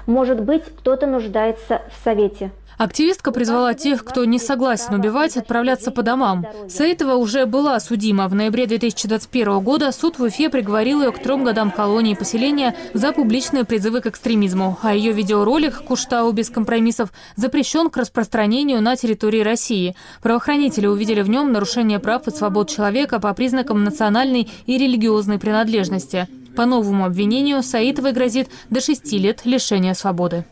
[0.05, 2.51] Может быть, кто-то нуждается в совете.
[2.77, 6.45] Активистка призвала тех, кто не согласен убивать, отправляться по домам.
[6.69, 8.27] Саитова уже была судима.
[8.27, 13.11] В ноябре 2021 года суд в Уфе приговорил ее к трем годам колонии поселения за
[13.11, 14.77] публичные призывы к экстремизму.
[14.81, 19.95] А ее видеоролик «Куштау без компромиссов» запрещен к распространению на территории России.
[20.21, 26.27] Правоохранители увидели в нем нарушение прав и свобод человека по признакам национальной и религиозной принадлежности.
[26.55, 30.45] По новому обвинению Саитовой грозит до шести лет лишения свободы.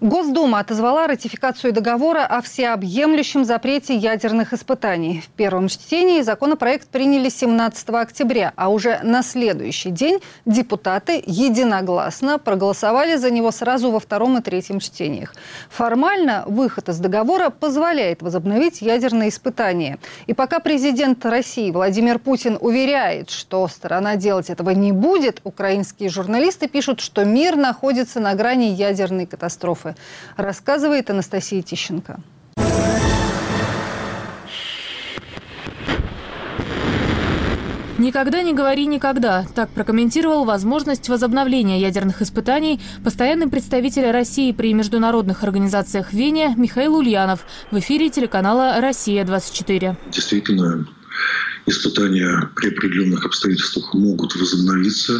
[0.00, 5.24] Госдума отозвала ратификацию договора о всеобъемлющем запрете ядерных испытаний.
[5.26, 13.16] В первом чтении законопроект приняли 17 октября, а уже на следующий день депутаты единогласно проголосовали
[13.16, 15.34] за него сразу во втором и третьем чтениях.
[15.68, 19.98] Формально выход из договора позволяет возобновить ядерные испытания.
[20.28, 26.68] И пока президент России Владимир Путин уверяет, что сторона делать этого не будет, украинские журналисты
[26.68, 29.94] пишут, что мир находится на грани ядерной катастрофы катастрофы,
[30.36, 32.20] рассказывает Анастасия Тищенко.
[37.98, 45.42] «Никогда не говори никогда»– так прокомментировал возможность возобновления ядерных испытаний постоянный представитель России при международных
[45.42, 49.96] организациях в Вене Михаил Ульянов в эфире телеканала «Россия-24».
[50.12, 50.86] Действительно,
[51.66, 55.18] испытания при определенных обстоятельствах могут возобновиться.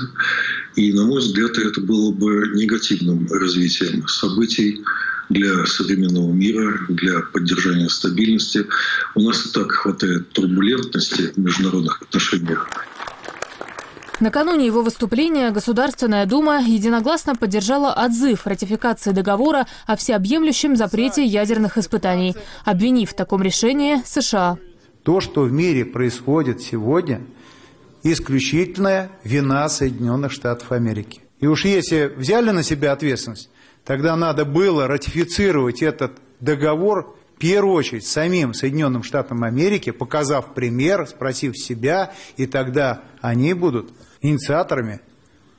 [0.77, 4.81] И, на мой взгляд, это было бы негативным развитием событий
[5.29, 8.67] для современного мира, для поддержания стабильности.
[9.15, 12.69] У нас и так хватает турбулентности в международных отношениях.
[14.21, 22.35] Накануне его выступления Государственная Дума единогласно поддержала отзыв ратификации договора о всеобъемлющем запрете ядерных испытаний,
[22.65, 24.59] обвинив в таком решении США.
[25.05, 27.21] То, что в мире происходит сегодня,
[28.03, 31.21] исключительная вина Соединенных Штатов Америки.
[31.41, 33.51] И уж если взяли на себя ответственность,
[33.85, 41.07] тогда надо было ратифицировать этот договор в первую очередь самим Соединенным Штатам Америки, показав пример,
[41.07, 45.01] спросив себя, и тогда они будут инициаторами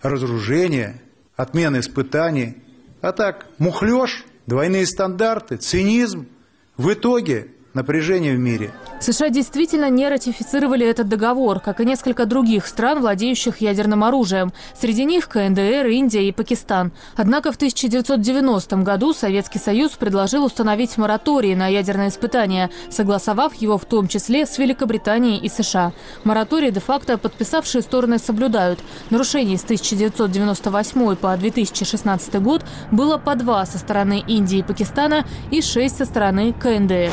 [0.01, 1.01] разоружения,
[1.37, 2.57] отмены испытаний.
[3.01, 6.27] А так, мухлёж, двойные стандарты, цинизм.
[6.75, 7.47] В итоге
[7.79, 8.71] напряжение в мире.
[8.99, 14.51] США действительно не ратифицировали этот договор, как и несколько других стран, владеющих ядерным оружием.
[14.77, 16.91] Среди них КНДР, Индия и Пакистан.
[17.15, 23.85] Однако в 1990 году Советский Союз предложил установить мораторий на ядерные испытания, согласовав его в
[23.85, 25.93] том числе с Великобританией и США.
[26.25, 28.79] Мораторий де-факто подписавшие стороны соблюдают.
[29.09, 35.61] Нарушений с 1998 по 2016 год было по два со стороны Индии и Пакистана и
[35.61, 37.11] шесть со стороны КНДР.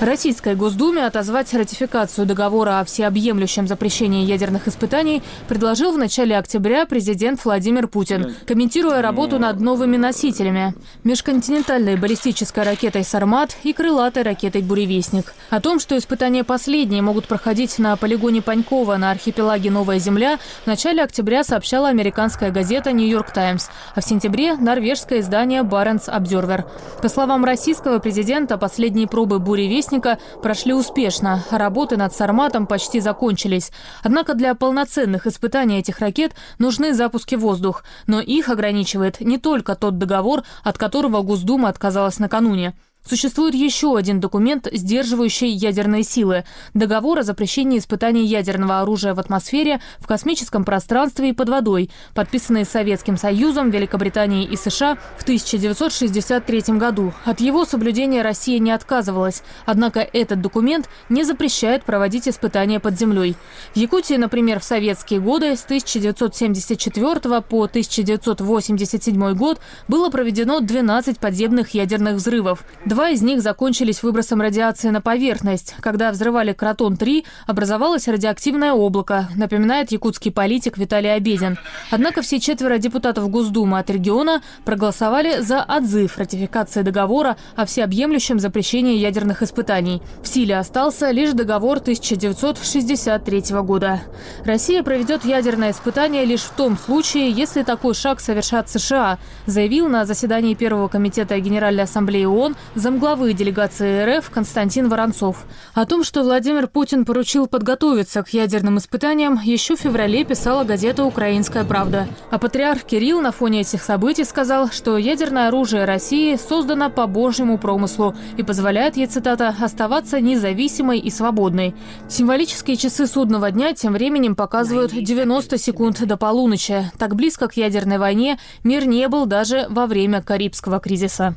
[0.00, 7.44] Российской Госдуме отозвать ратификацию договора о всеобъемлющем запрещении ядерных испытаний предложил в начале октября президент
[7.44, 10.72] Владимир Путин, комментируя работу над новыми носителями–
[11.04, 15.34] межконтинентальной баллистической ракетой «Сармат» и крылатой ракетой «Буревестник».
[15.50, 20.66] О том, что испытания последние могут проходить на полигоне Панькова на архипелаге «Новая Земля», в
[20.66, 26.64] начале октября сообщала американская газета «Нью-Йорк Таймс», а в сентябре– норвежское издание «Баренц Обзервер».
[27.02, 31.42] По словам российского президента, последние пробы «Буревестник» «Вестника» прошли успешно.
[31.50, 33.72] Работы над «Сарматом» почти закончились.
[34.04, 37.82] Однако для полноценных испытаний этих ракет нужны запуски в воздух.
[38.06, 42.76] Но их ограничивает не только тот договор, от которого Госдума отказалась накануне.
[43.08, 46.44] Существует еще один документ, сдерживающий ядерные силы–
[46.74, 52.66] договор о запрещении испытаний ядерного оружия в атмосфере, в космическом пространстве и под водой, подписанный
[52.66, 57.12] Советским Союзом, Великобританией и США в 1963 году.
[57.24, 63.34] От его соблюдения Россия не отказывалась, однако этот документ не запрещает проводить испытания под землей.
[63.74, 71.70] В Якутии, например, в советские годы с 1974 по 1987 год было проведено 12 подземных
[71.70, 72.62] ядерных взрывов.
[73.00, 75.74] Два из них закончились выбросом радиации на поверхность.
[75.80, 81.56] Когда взрывали Кротон-3, образовалось радиоактивное облако, напоминает якутский политик Виталий Обедин.
[81.90, 88.98] Однако все четверо депутатов Госдумы от региона проголосовали за отзыв ратификации договора о всеобъемлющем запрещении
[88.98, 90.02] ядерных испытаний.
[90.22, 94.02] В силе остался лишь договор 1963 года.
[94.44, 100.04] Россия проведет ядерное испытание лишь в том случае, если такой шаг совершат США, заявил на
[100.04, 105.44] заседании Первого комитета Генеральной Ассамблеи ООН замглавы делегации РФ Константин Воронцов.
[105.74, 111.04] О том, что Владимир Путин поручил подготовиться к ядерным испытаниям, еще в феврале писала газета
[111.04, 112.08] «Украинская правда».
[112.30, 117.58] А патриарх Кирилл на фоне этих событий сказал, что ядерное оружие России создано по божьему
[117.58, 121.74] промыслу и позволяет ей, цитата, «оставаться независимой и свободной».
[122.08, 126.90] Символические часы судного дня тем временем показывают 90 секунд до полуночи.
[126.98, 131.34] Так близко к ядерной войне мир не был даже во время Карибского кризиса.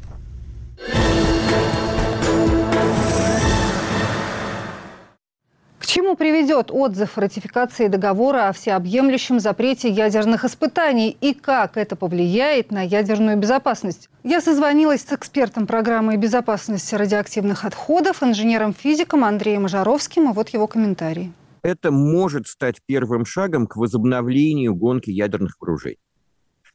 [5.80, 12.72] К чему приведет отзыв ратификации договора о всеобъемлющем запрете ядерных испытаний и как это повлияет
[12.72, 14.10] на ядерную безопасность?
[14.24, 21.32] Я созвонилась с экспертом программы безопасности радиоактивных отходов, инженером-физиком Андреем Жаровским, и вот его комментарий.
[21.62, 26.00] Это может стать первым шагом к возобновлению гонки ядерных вооружений.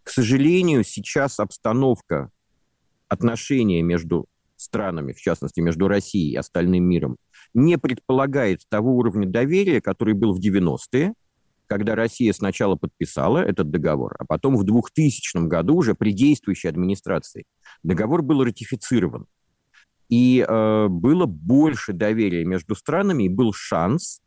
[0.02, 2.30] К сожалению, сейчас обстановка
[3.08, 7.16] отношения между странами, в частности, между Россией и остальным миром,
[7.54, 11.14] не предполагает того уровня доверия, который был в 90-е,
[11.68, 17.44] когда Россия сначала подписала этот договор, а потом в 2000 году уже при действующей администрации
[17.82, 19.26] договор был ратифицирован.
[20.08, 24.22] И э, было больше доверия между странами, и был шанс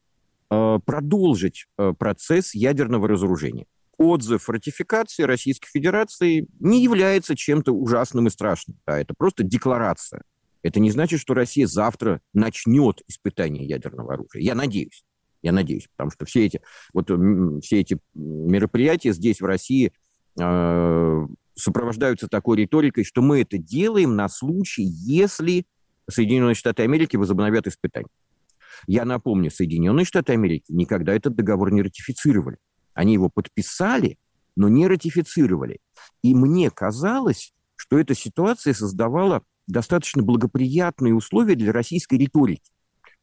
[0.52, 3.66] э, продолжить э, процесс ядерного разоружения.
[3.98, 8.78] Отзыв ратификации Российской Федерации не является чем-то ужасным и страшным.
[8.86, 10.24] Да, это просто декларация.
[10.64, 14.42] Это не значит, что Россия завтра начнет испытание ядерного оружия.
[14.42, 15.04] Я надеюсь.
[15.42, 16.62] Я надеюсь, потому что все эти,
[16.94, 17.10] вот,
[17.64, 19.92] все эти мероприятия здесь, в России,
[20.39, 25.66] э, сопровождаются такой риторикой, что мы это делаем на случай, если
[26.10, 28.08] Соединенные Штаты Америки возобновят испытания.
[28.88, 32.58] Я напомню, Соединенные Штаты Америки никогда этот договор не ратифицировали.
[32.94, 34.18] Они его подписали,
[34.56, 35.80] но не ратифицировали.
[36.24, 42.72] И мне казалось, что эта ситуация создавала достаточно благоприятные условия для российской риторики.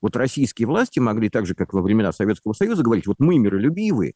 [0.00, 4.14] Вот российские власти могли так же, как во времена Советского Союза, говорить, вот мы миролюбивые,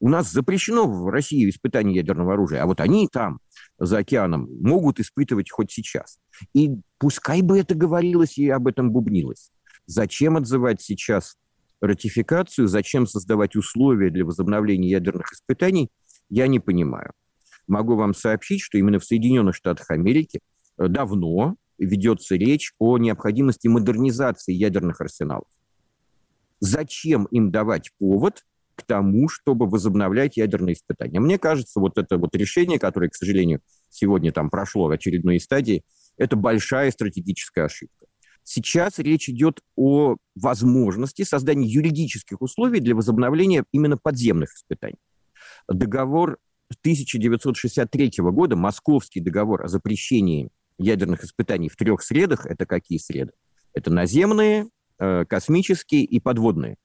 [0.00, 3.40] у нас запрещено в России испытание ядерного оружия, а вот они там,
[3.78, 6.18] за океаном, могут испытывать хоть сейчас.
[6.52, 9.50] И пускай бы это говорилось и об этом бубнилось.
[9.86, 11.36] Зачем отзывать сейчас
[11.86, 15.90] ратификацию, зачем создавать условия для возобновления ядерных испытаний,
[16.28, 17.12] я не понимаю.
[17.66, 20.40] Могу вам сообщить, что именно в Соединенных Штатах Америки
[20.78, 25.48] э, давно ведется речь о необходимости модернизации ядерных арсеналов.
[26.60, 31.20] Зачем им давать повод к тому, чтобы возобновлять ядерные испытания?
[31.20, 33.60] Мне кажется, вот это вот решение, которое, к сожалению,
[33.90, 35.84] сегодня там прошло в очередной стадии,
[36.16, 38.06] это большая стратегическая ошибка.
[38.44, 44.98] Сейчас речь идет о возможности создания юридических условий для возобновления именно подземных испытаний.
[45.66, 46.38] Договор
[46.80, 53.32] 1963 года, Московский договор о запрещении ядерных испытаний в трех средах, это какие среды?
[53.72, 54.68] Это наземные,
[54.98, 56.76] э, космические и подводные.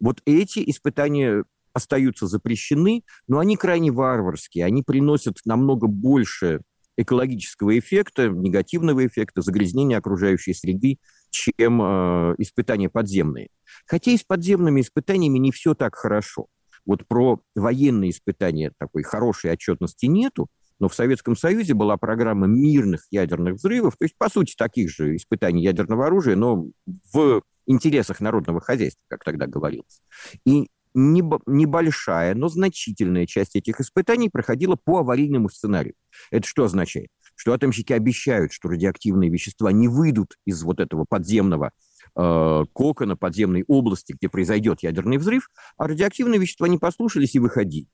[0.00, 6.60] Вот эти испытания остаются запрещены, но они крайне варварские, они приносят намного больше
[6.98, 10.98] экологического эффекта, негативного эффекта, загрязнения окружающей среды,
[11.30, 13.48] чем э, испытания подземные.
[13.86, 16.46] Хотя и с подземными испытаниями не все так хорошо.
[16.84, 20.48] Вот про военные испытания такой хорошей отчетности нету,
[20.80, 25.16] но в Советском Союзе была программа мирных ядерных взрывов, то есть, по сути, таких же
[25.16, 26.66] испытаний ядерного оружия, но
[27.12, 30.00] в интересах народного хозяйства, как тогда говорилось.
[30.44, 35.94] И небольшая, но значительная часть этих испытаний проходила по аварийному сценарию.
[36.30, 37.08] Это что означает?
[37.34, 41.70] Что атомщики обещают, что радиоактивные вещества не выйдут из вот этого подземного
[42.16, 47.86] э, кокона, подземной области, где произойдет ядерный взрыв, а радиоактивные вещества не послушались и выходили.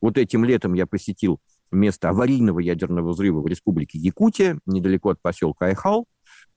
[0.00, 1.40] Вот этим летом я посетил
[1.70, 6.06] место аварийного ядерного взрыва в республике Якутия, недалеко от поселка Айхал.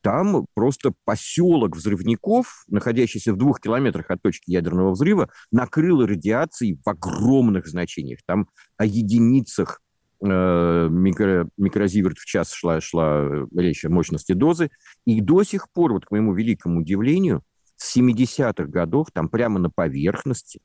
[0.02, 6.90] Там просто поселок взрывников, находящийся в двух километрах от точки ядерного взрыва, накрыло радиацией в
[6.90, 8.20] огромных значениях.
[8.26, 8.48] Там
[8.78, 9.82] о единицах
[10.24, 14.72] э, микро, микрозиверт в час шла, шла речь о мощности дозы.
[15.06, 17.44] И до сих пор, вот к моему великому удивлению,
[17.76, 20.62] с 70-х годов там прямо на поверхности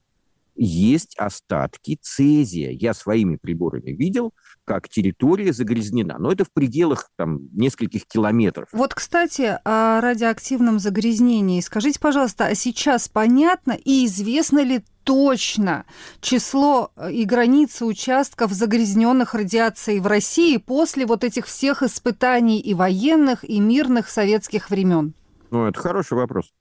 [0.56, 2.70] есть остатки цезия.
[2.70, 4.32] Я своими приборами видел,
[4.64, 6.18] как территория загрязнена.
[6.18, 8.68] Но это в пределах там, нескольких километров.
[8.72, 11.60] Вот, кстати, о радиоактивном загрязнении.
[11.60, 15.86] Скажите, пожалуйста, а сейчас понятно и известно ли точно
[16.20, 22.74] число э, и границы участков, загрязненных радиацией в России после вот этих всех испытаний и
[22.74, 25.14] военных, и мирных советских времен?
[25.52, 26.52] Ну, это хороший вопрос.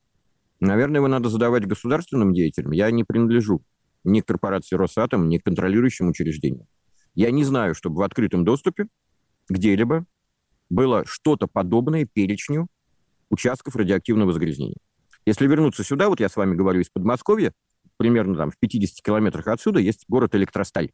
[0.60, 2.72] Наверное, его надо задавать государственным деятелям.
[2.72, 3.62] Я не принадлежу
[4.06, 6.68] ни к корпорации Росатом, ни к контролирующим учреждениям.
[7.14, 8.88] Я не знаю, чтобы в открытом доступе
[9.50, 10.06] где-либо
[10.70, 12.68] было что-то подобное перечню
[13.30, 14.78] участков радиоактивного загрязнения.
[15.26, 17.54] Если вернуться сюда, вот я с вами говорю из Подмосковья,
[17.98, 20.92] примерно там в 50 километрах отсюда есть город Электросталь.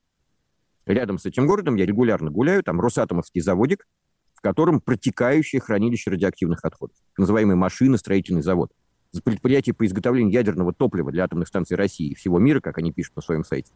[0.85, 3.87] Рядом с этим городом я регулярно гуляю, там Росатомовский заводик,
[4.33, 8.71] в котором протекающее хранилище радиоактивных отходов, называемый машиностроительный завод
[9.19, 13.15] предприятий по изготовлению ядерного топлива для атомных станций России и всего мира, как они пишут
[13.17, 13.71] на своем сайте.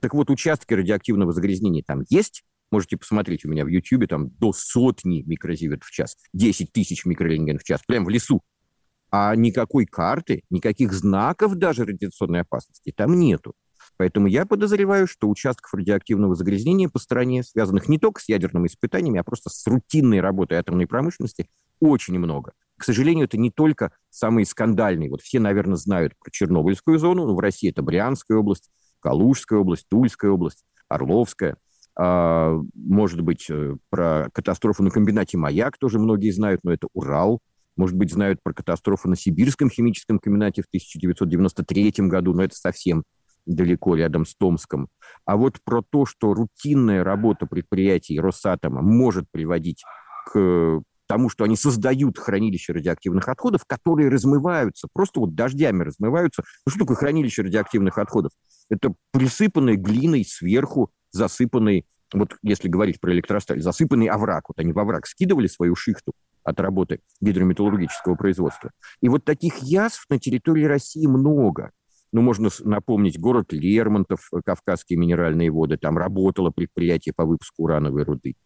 [0.00, 2.44] Так вот, участки радиоактивного загрязнения там есть.
[2.70, 7.58] Можете посмотреть у меня в YouTube, там до сотни микрозиверт в час, 10 тысяч микрорентген
[7.58, 8.42] в час, прям в лесу.
[9.10, 13.54] А никакой карты, никаких знаков даже радиационной опасности там нету.
[13.98, 19.20] Поэтому я подозреваю, что участков радиоактивного загрязнения по стране, связанных не только с ядерными испытаниями,
[19.20, 21.48] а просто с рутинной работой атомной промышленности,
[21.80, 22.52] очень много.
[22.78, 25.10] К сожалению, это не только самые скандальные.
[25.10, 28.70] Вот все, наверное, знают про Чернобыльскую зону, но в России это Брянская область,
[29.00, 31.56] Калужская область, Тульская область, Орловская.
[31.98, 37.40] А, может быть, э, про катастрофу на комбинате «Маяк» тоже многие знают, но это Урал.
[37.76, 43.04] Может быть, знают про катастрофу на Сибирском химическом комбинате в 1993 году, но это совсем
[43.46, 44.88] далеко рядом с Томском.
[45.24, 49.82] А вот про то, что рутинная работа предприятий Росатома может приводить
[50.26, 56.42] к тому, что они создают хранилище радиоактивных отходов, которые размываются, просто вот дождями размываются.
[56.66, 58.32] Ну что такое хранилище радиоактивных отходов?
[58.68, 64.48] Это присыпанный глиной сверху, засыпанный, вот если говорить про электросталь, засыпанный овраг.
[64.48, 68.70] Вот они в овраг скидывали свою шихту от работы гидрометаллургического производства.
[69.00, 71.72] И вот таких язв на территории России много.
[72.16, 78.04] Ну, можно напомнить город Лермонтов, э, Кавказские минеральные воды, там работало предприятие по выпуску урановой
[78.04, 78.36] руды.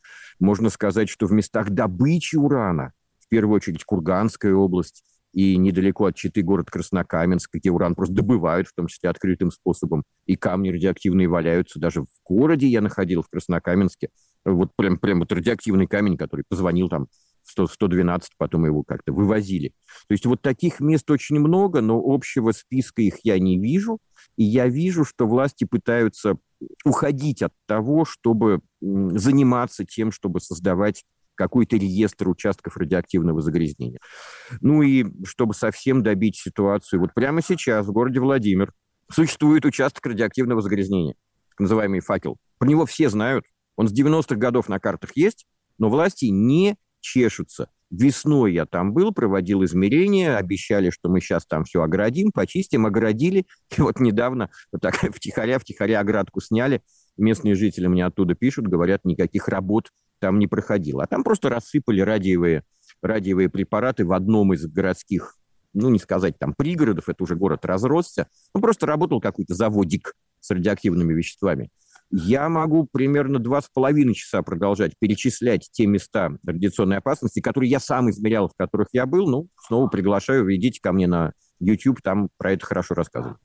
[0.41, 2.91] Можно сказать, что в местах добычи урана,
[3.21, 8.67] в первую очередь Курганская область, и недалеко от Читы город Краснокаменск, где уран просто добывают,
[8.67, 11.79] в том числе открытым способом, и камни радиоактивные валяются.
[11.79, 14.09] Даже в городе я находил, в Краснокаменске,
[14.45, 19.73] вот прям, прям вот радиоактивный камень, который позвонил там 100, 112, потом его как-то вывозили.
[20.09, 23.99] То есть вот таких мест очень много, но общего списка их я не вижу.
[24.37, 26.37] И я вижу, что власти пытаются
[26.85, 33.99] уходить от того, чтобы заниматься тем, чтобы создавать какой-то реестр участков радиоактивного загрязнения.
[34.61, 38.75] Ну и чтобы совсем добить ситуацию, вот прямо сейчас в городе Владимир
[39.11, 41.15] существует участок радиоактивного загрязнения,
[41.59, 42.37] называемый факел.
[42.59, 43.47] Про него все знают,
[43.77, 45.47] он с 90-х годов на картах есть,
[45.79, 47.71] но власти не чешутся.
[47.91, 53.47] Весной я там был, проводил измерения, обещали, что мы сейчас там все оградим, почистим, оградили.
[53.77, 56.83] И вот недавно вот так втихаря-втихаря оградку сняли.
[57.17, 59.91] Местные жители мне оттуда пишут, говорят, никаких работ
[60.21, 61.05] там не проходило.
[61.05, 62.63] А там просто рассыпали радиевые
[63.03, 65.37] радиовые препараты в одном из городских,
[65.73, 70.51] ну, не сказать там пригородов, это уже город разросся, ну, просто работал какой-то заводик с
[70.51, 71.71] радиоактивными веществами.
[72.11, 77.79] Я могу примерно два с половиной часа продолжать перечислять те места радиационной опасности, которые я
[77.79, 79.29] сам измерял, в которых я был.
[79.29, 83.39] Ну, снова приглашаю, идите ко мне на YouTube там про это хорошо рассказывают.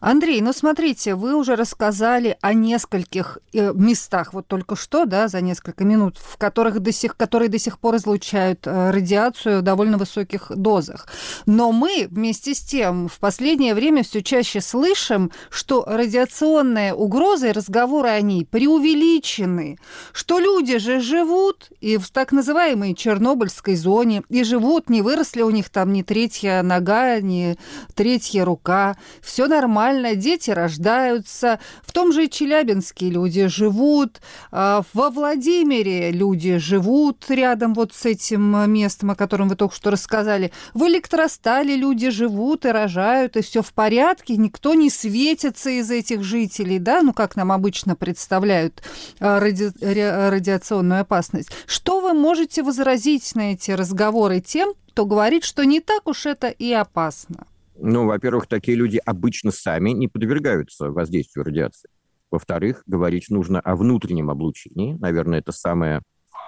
[0.00, 5.40] Андрей, ну смотрите, вы уже рассказали о нескольких э, местах, вот только что, да, за
[5.40, 9.98] несколько минут, в которых до сих, которые до сих пор излучают э, радиацию в довольно
[9.98, 11.06] высоких дозах.
[11.46, 17.52] Но мы вместе с тем в последнее время все чаще слышим, что радиационные угрозы и
[17.52, 19.78] разговоры о ней преувеличены,
[20.12, 25.50] что люди же живут и в так называемой Чернобыльской зоне, и живут, не выросли у
[25.50, 27.56] них там ни третья нога, ни
[27.94, 31.60] третья рука, все нормально, дети рождаются.
[31.82, 34.20] В том же Челябинске люди живут,
[34.50, 39.90] а, во Владимире люди живут рядом вот с этим местом, о котором вы только что
[39.90, 40.52] рассказали.
[40.74, 46.22] В Электростале люди живут и рожают, и все в порядке, никто не светится из этих
[46.22, 48.82] жителей, да, ну как нам обычно представляют
[49.20, 49.70] а, ради...
[49.80, 51.50] радиационную опасность.
[51.66, 56.48] Что вы можете возразить на эти разговоры тем, кто говорит, что не так уж это
[56.48, 57.46] и опасно?
[57.84, 61.90] Ну, во-первых, такие люди обычно сами не подвергаются воздействию радиации.
[62.30, 64.94] Во-вторых, говорить нужно о внутреннем облучении.
[65.00, 66.00] Наверное, это самое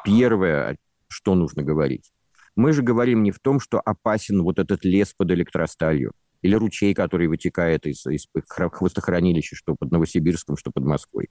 [0.04, 0.78] первое,
[1.08, 2.12] что нужно говорить.
[2.54, 6.12] Мы же говорим не в том, что опасен вот этот лес под электросталью
[6.42, 11.30] или ручей, который вытекает из, из хвостохранилища, что под Новосибирском, что под Москвой.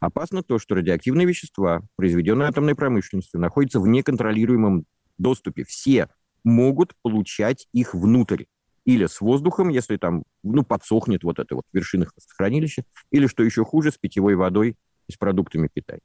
[0.00, 4.86] Опасно то, что радиоактивные вещества, произведенные атомной промышленностью, находятся в неконтролируемом
[5.18, 5.64] доступе.
[5.64, 6.08] Все
[6.42, 8.44] могут получать их внутрь.
[8.84, 12.06] Или с воздухом, если там ну, подсохнет вот это вот вершина
[12.36, 14.76] хранилища, или, что еще хуже, с питьевой водой
[15.06, 16.02] и с продуктами питания.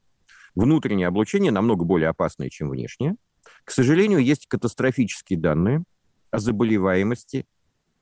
[0.56, 3.16] Внутреннее облучение намного более опасное, чем внешнее.
[3.64, 5.84] К сожалению, есть катастрофические данные
[6.32, 7.46] о заболеваемости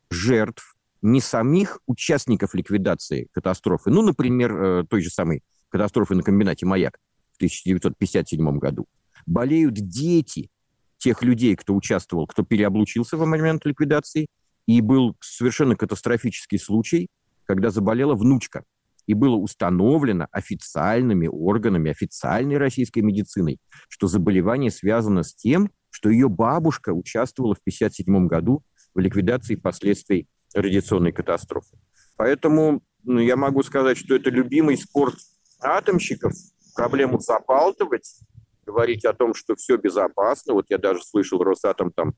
[0.10, 6.66] жертв не самих участников ликвидации катастрофы, ну, например, э, той же самой катастрофы на комбинате
[6.66, 7.00] «Маяк»
[7.34, 8.88] в 1957 году.
[9.26, 10.50] Болеют дети
[10.98, 14.28] тех людей, кто участвовал, кто переоблучился в момент ликвидации,
[14.66, 17.08] и был совершенно катастрофический случай,
[17.46, 18.64] когда заболела внучка.
[19.06, 26.28] И было установлено официальными органами, официальной российской медициной, что заболевание связано с тем, что ее
[26.28, 28.64] бабушка участвовала в 1957 году
[28.96, 31.78] в ликвидации последствий радиационной катастрофы.
[32.18, 35.16] Поэтому ну, я могу сказать, что это любимый спорт
[35.62, 36.34] атомщиков,
[36.76, 38.20] проблему забалтывать,
[38.66, 40.54] говорить о том, что все безопасно.
[40.54, 42.14] Вот я даже слышал, Росатом там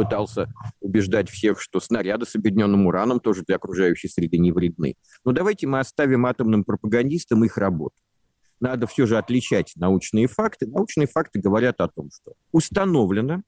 [0.00, 4.94] пытался убеждать всех, что снаряды с объединенным ураном тоже для окружающей среды не вредны.
[5.26, 7.96] Но давайте мы оставим атомным пропагандистам их работу.
[8.60, 10.66] Надо все же отличать научные факты.
[10.66, 13.42] Научные факты говорят о том, что установлено,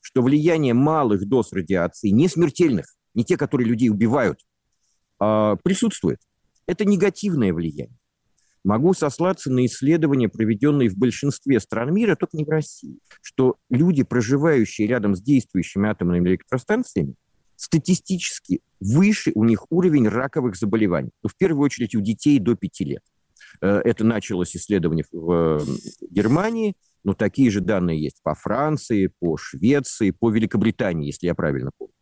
[0.00, 4.40] что влияние малых доз радиации, не смертельных, не те, которые людей убивают,
[5.18, 6.20] а, присутствует.
[6.66, 7.98] Это негативное влияние.
[8.64, 14.02] Могу сослаться на исследования, проведенные в большинстве стран мира, только не в России, что люди,
[14.02, 17.14] проживающие рядом с действующими атомными электростанциями,
[17.56, 21.10] статистически выше у них уровень раковых заболеваний.
[21.22, 23.02] Ну, в первую очередь у детей до 5 лет.
[23.60, 25.64] Э, это началось исследование в
[26.10, 31.70] Германии, но такие же данные есть по Франции, по Швеции, по Великобритании, если я правильно
[31.76, 31.92] помню.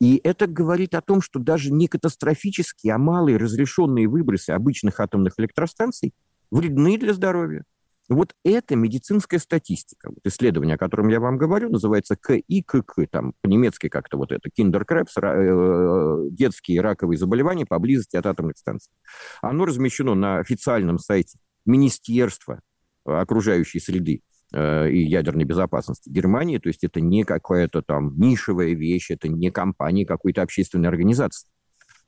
[0.00, 5.34] И это говорит о том, что даже не катастрофические, а малые разрешенные выбросы обычных атомных
[5.38, 6.12] электростанций
[6.50, 7.64] вредны для здоровья.
[8.08, 10.10] Вот это медицинская статистика.
[10.10, 15.18] Вот исследование, о котором я вам говорю, называется КИКК, там по-немецки как-то вот это, Kinderkrebs,
[15.22, 18.92] э, детские раковые заболевания поблизости от атомных станций.
[19.40, 22.60] Оно размещено на официальном сайте Министерства
[23.06, 26.58] окружающей среды Э, и ядерной безопасности Германии.
[26.58, 31.48] То есть это не какая-то там нишевая вещь, это не компания какой-то общественной организации.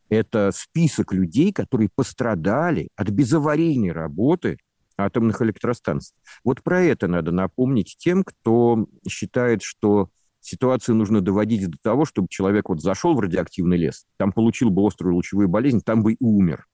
[0.08, 4.58] Это список людей, которые пострадали от безаварийной работы
[4.96, 6.14] атомных электростанций.
[6.44, 10.08] Вот про это надо напомнить тем, кто считает, что
[10.40, 14.86] ситуацию нужно доводить до того, чтобы человек вот зашел в радиоактивный лес, там получил бы
[14.86, 16.66] острую лучевую болезнь, там бы и умер.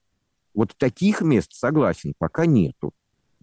[0.53, 2.93] Вот таких мест, согласен, пока нету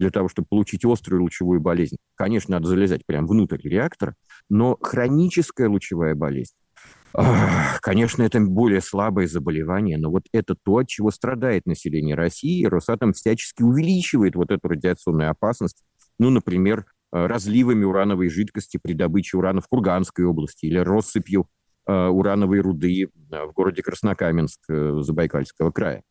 [0.00, 1.96] для того, чтобы получить острую лучевую болезнь.
[2.16, 4.16] Конечно, надо залезать прямо внутрь реактора,
[4.48, 6.54] но хроническая лучевая болезнь,
[7.82, 12.64] Конечно, это более слабое заболевание, но вот это то, от чего страдает население России.
[12.64, 15.82] Росатом всячески увеличивает вот эту радиационную опасность.
[16.18, 21.48] Ну, например, э, разливами урановой жидкости при добыче урана в Курганской области или россыпью
[21.86, 26.02] э, урановой руды э, в городе Краснокаменск Забайкальского края.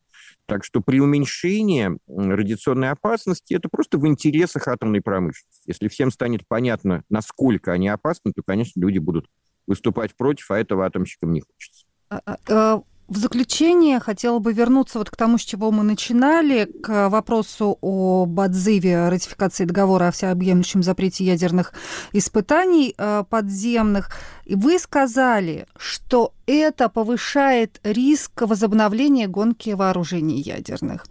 [0.50, 5.62] Так что при уменьшении радиационной опасности это просто в интересах атомной промышленности.
[5.66, 9.26] Если всем станет понятно, насколько они опасны, то, конечно, люди будут
[9.66, 11.86] выступать против, а этого атомщикам не хочется.
[13.10, 18.38] В заключение хотела бы вернуться вот к тому, с чего мы начинали, к вопросу об
[18.38, 21.72] отзыве ратификации договора о всеобъемлющем запрете ядерных
[22.12, 24.10] испытаний э, подземных.
[24.44, 31.04] И вы сказали, что это повышает риск возобновления гонки вооружений ядерных.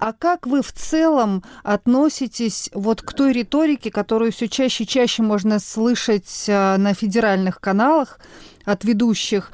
[0.00, 5.22] А как вы в целом относитесь вот к той риторике, которую все чаще и чаще
[5.22, 8.18] можно слышать э, на федеральных каналах
[8.64, 9.52] от ведущих,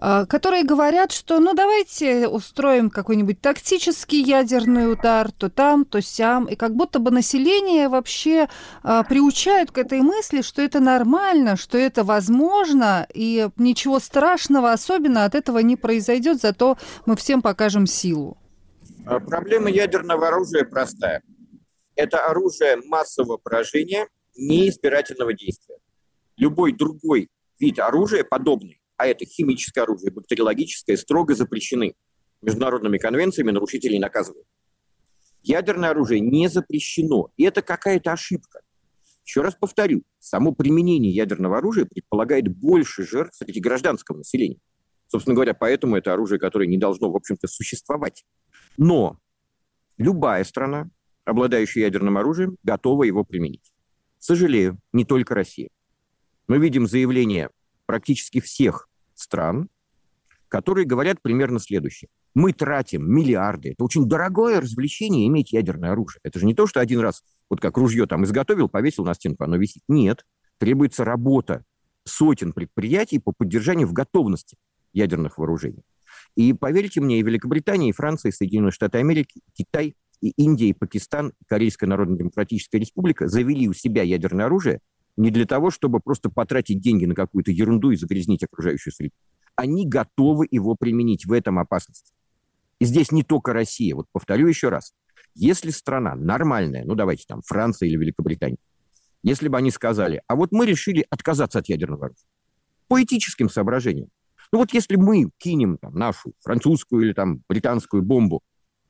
[0.00, 6.54] которые говорят, что ну давайте устроим какой-нибудь тактический ядерный удар, то там, то сям, и
[6.54, 8.48] как будто бы население вообще
[8.82, 15.24] а, приучают к этой мысли, что это нормально, что это возможно, и ничего страшного особенно
[15.24, 18.38] от этого не произойдет, зато мы всем покажем силу.
[19.04, 21.22] А, проблема ядерного оружия простая.
[21.96, 25.78] Это оружие массового поражения, не избирательного действия.
[26.36, 31.94] Любой другой вид оружия подобный а это химическое оружие, бактериологическое, строго запрещены
[32.42, 34.46] международными конвенциями, нарушителей наказывают.
[35.42, 38.60] Ядерное оружие не запрещено, и это какая-то ошибка.
[39.24, 44.58] Еще раз повторю, само применение ядерного оружия предполагает больше жертв среди гражданского населения.
[45.06, 48.24] Собственно говоря, поэтому это оружие, которое не должно, в общем-то, существовать.
[48.76, 49.18] Но
[49.96, 50.90] любая страна,
[51.24, 53.72] обладающая ядерным оружием, готова его применить.
[54.18, 55.68] Сожалею, не только Россия.
[56.48, 57.50] Мы видим заявление
[57.86, 58.87] практически всех
[59.18, 59.68] стран,
[60.48, 62.08] которые говорят примерно следующее.
[62.34, 63.72] Мы тратим миллиарды.
[63.72, 66.20] Это очень дорогое развлечение иметь ядерное оружие.
[66.22, 69.44] Это же не то, что один раз, вот как ружье там изготовил, повесил на стенку,
[69.44, 69.82] оно висит.
[69.88, 70.24] Нет.
[70.58, 71.64] Требуется работа
[72.04, 74.56] сотен предприятий по поддержанию в готовности
[74.92, 75.82] ядерных вооружений.
[76.34, 80.68] И поверьте мне, и Великобритания, и Франция, и Соединенные Штаты Америки, и Китай, и Индия,
[80.68, 84.80] и Пакистан, и Корейская Народно-Демократическая Республика завели у себя ядерное оружие
[85.18, 89.14] не для того, чтобы просто потратить деньги на какую-то ерунду и загрязнить окружающую среду.
[89.56, 92.14] Они готовы его применить, в этом опасность.
[92.78, 93.96] И здесь не только Россия.
[93.96, 94.94] Вот повторю еще раз.
[95.34, 98.58] Если страна нормальная, ну давайте там Франция или Великобритания,
[99.24, 102.26] если бы они сказали, а вот мы решили отказаться от ядерного оружия
[102.86, 104.08] по этическим соображениям.
[104.52, 108.42] Ну вот если мы кинем там, нашу французскую или там британскую бомбу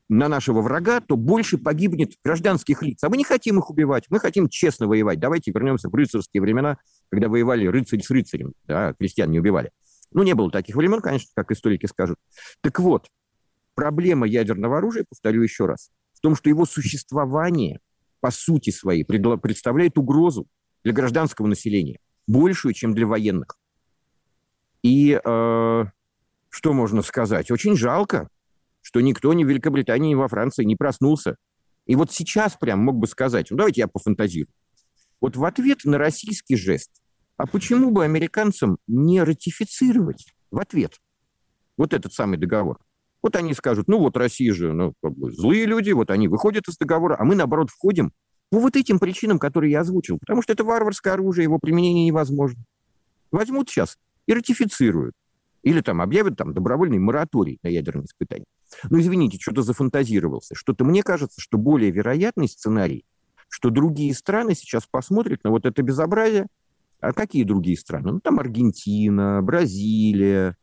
[0.08, 3.02] на нашего врага, то больше погибнет гражданских лиц.
[3.04, 5.20] А мы не хотим их убивать, мы хотим честно воевать.
[5.20, 6.78] Давайте вернемся в рыцарские времена,
[7.10, 9.70] когда воевали рыцарь с рыцарем, да, крестьян не убивали.
[10.12, 12.18] Ну, не было таких времен, конечно, как историки скажут.
[12.62, 13.08] Так вот,
[13.74, 17.80] проблема ядерного оружия, повторю еще раз, в том, что его существование
[18.20, 20.46] по сути своей представляет угрозу
[20.82, 23.58] для гражданского населения, большую, чем для военных.
[24.82, 25.84] И э,
[26.48, 27.50] что можно сказать?
[27.50, 28.28] Очень жалко,
[28.88, 31.36] что никто ни в Великобритании, ни во Франции не проснулся.
[31.84, 34.48] И вот сейчас прям мог бы сказать, ну давайте я пофантазирую.
[35.20, 36.90] Вот в ответ на российский жест,
[37.36, 40.94] а почему бы американцам не ратифицировать в ответ
[41.76, 42.78] вот этот самый договор?
[43.22, 46.66] Вот они скажут, ну вот Россия же ну, как бы злые люди, вот они выходят
[46.66, 48.12] из договора, а мы, наоборот, входим
[48.48, 50.16] по вот этим причинам, которые я озвучил.
[50.18, 52.64] Потому что это варварское оружие, его применение невозможно.
[53.30, 55.14] Возьмут сейчас и ратифицируют.
[55.62, 58.46] Или там объявят там добровольный мораторий на ядерные испытания.
[58.90, 60.54] Ну, извините, что-то зафантазировался.
[60.54, 63.04] Что-то мне кажется, что более вероятный сценарий,
[63.48, 66.46] что другие страны сейчас посмотрят на вот это безобразие.
[67.00, 68.12] А какие другие страны?
[68.12, 70.56] Ну, там Аргентина, Бразилия,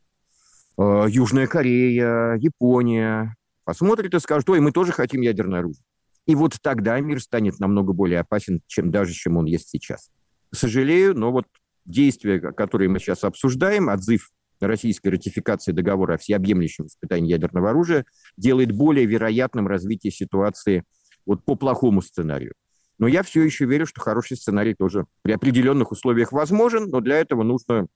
[0.78, 3.34] э, Южная Корея, Япония.
[3.64, 5.82] Посмотрят и скажут, ой, мы тоже хотим ядерное оружие.
[6.26, 10.10] И вот тогда мир станет намного более опасен, чем даже чем он есть сейчас.
[10.52, 11.46] Сожалею, но вот
[11.84, 14.30] действия, которые мы сейчас обсуждаем, отзыв
[14.60, 18.04] российской ратификации договора о всеобъемлющем испытании ядерного оружия
[18.36, 20.84] делает более вероятным развитие ситуации
[21.24, 22.54] вот по плохому сценарию.
[22.98, 27.16] Но я все еще верю, что хороший сценарий тоже при определенных условиях возможен, но для
[27.16, 27.86] этого нужно,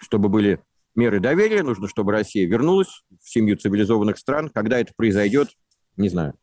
[0.00, 0.60] чтобы были
[0.94, 4.48] меры доверия, нужно, чтобы Россия вернулась в семью цивилизованных стран.
[4.48, 5.50] Когда это произойдет,
[5.96, 6.34] не знаю.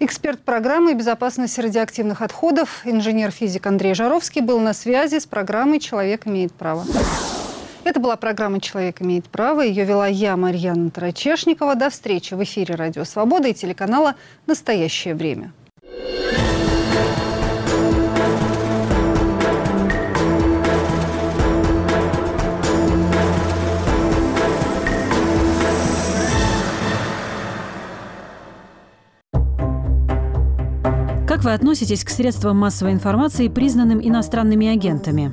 [0.00, 6.52] Эксперт программы безопасности радиоактивных отходов, инженер-физик Андрей Жаровский был на связи с программой «Человек имеет
[6.52, 6.84] право».
[7.84, 9.60] Это была программа «Человек имеет право».
[9.60, 11.74] Ее вела я, Марьяна Тарачешникова.
[11.74, 14.14] До встречи в эфире «Радио Свобода» и телеканала
[14.46, 15.52] «Настоящее время».
[31.26, 35.32] Как вы относитесь к средствам массовой информации, признанным иностранными агентами?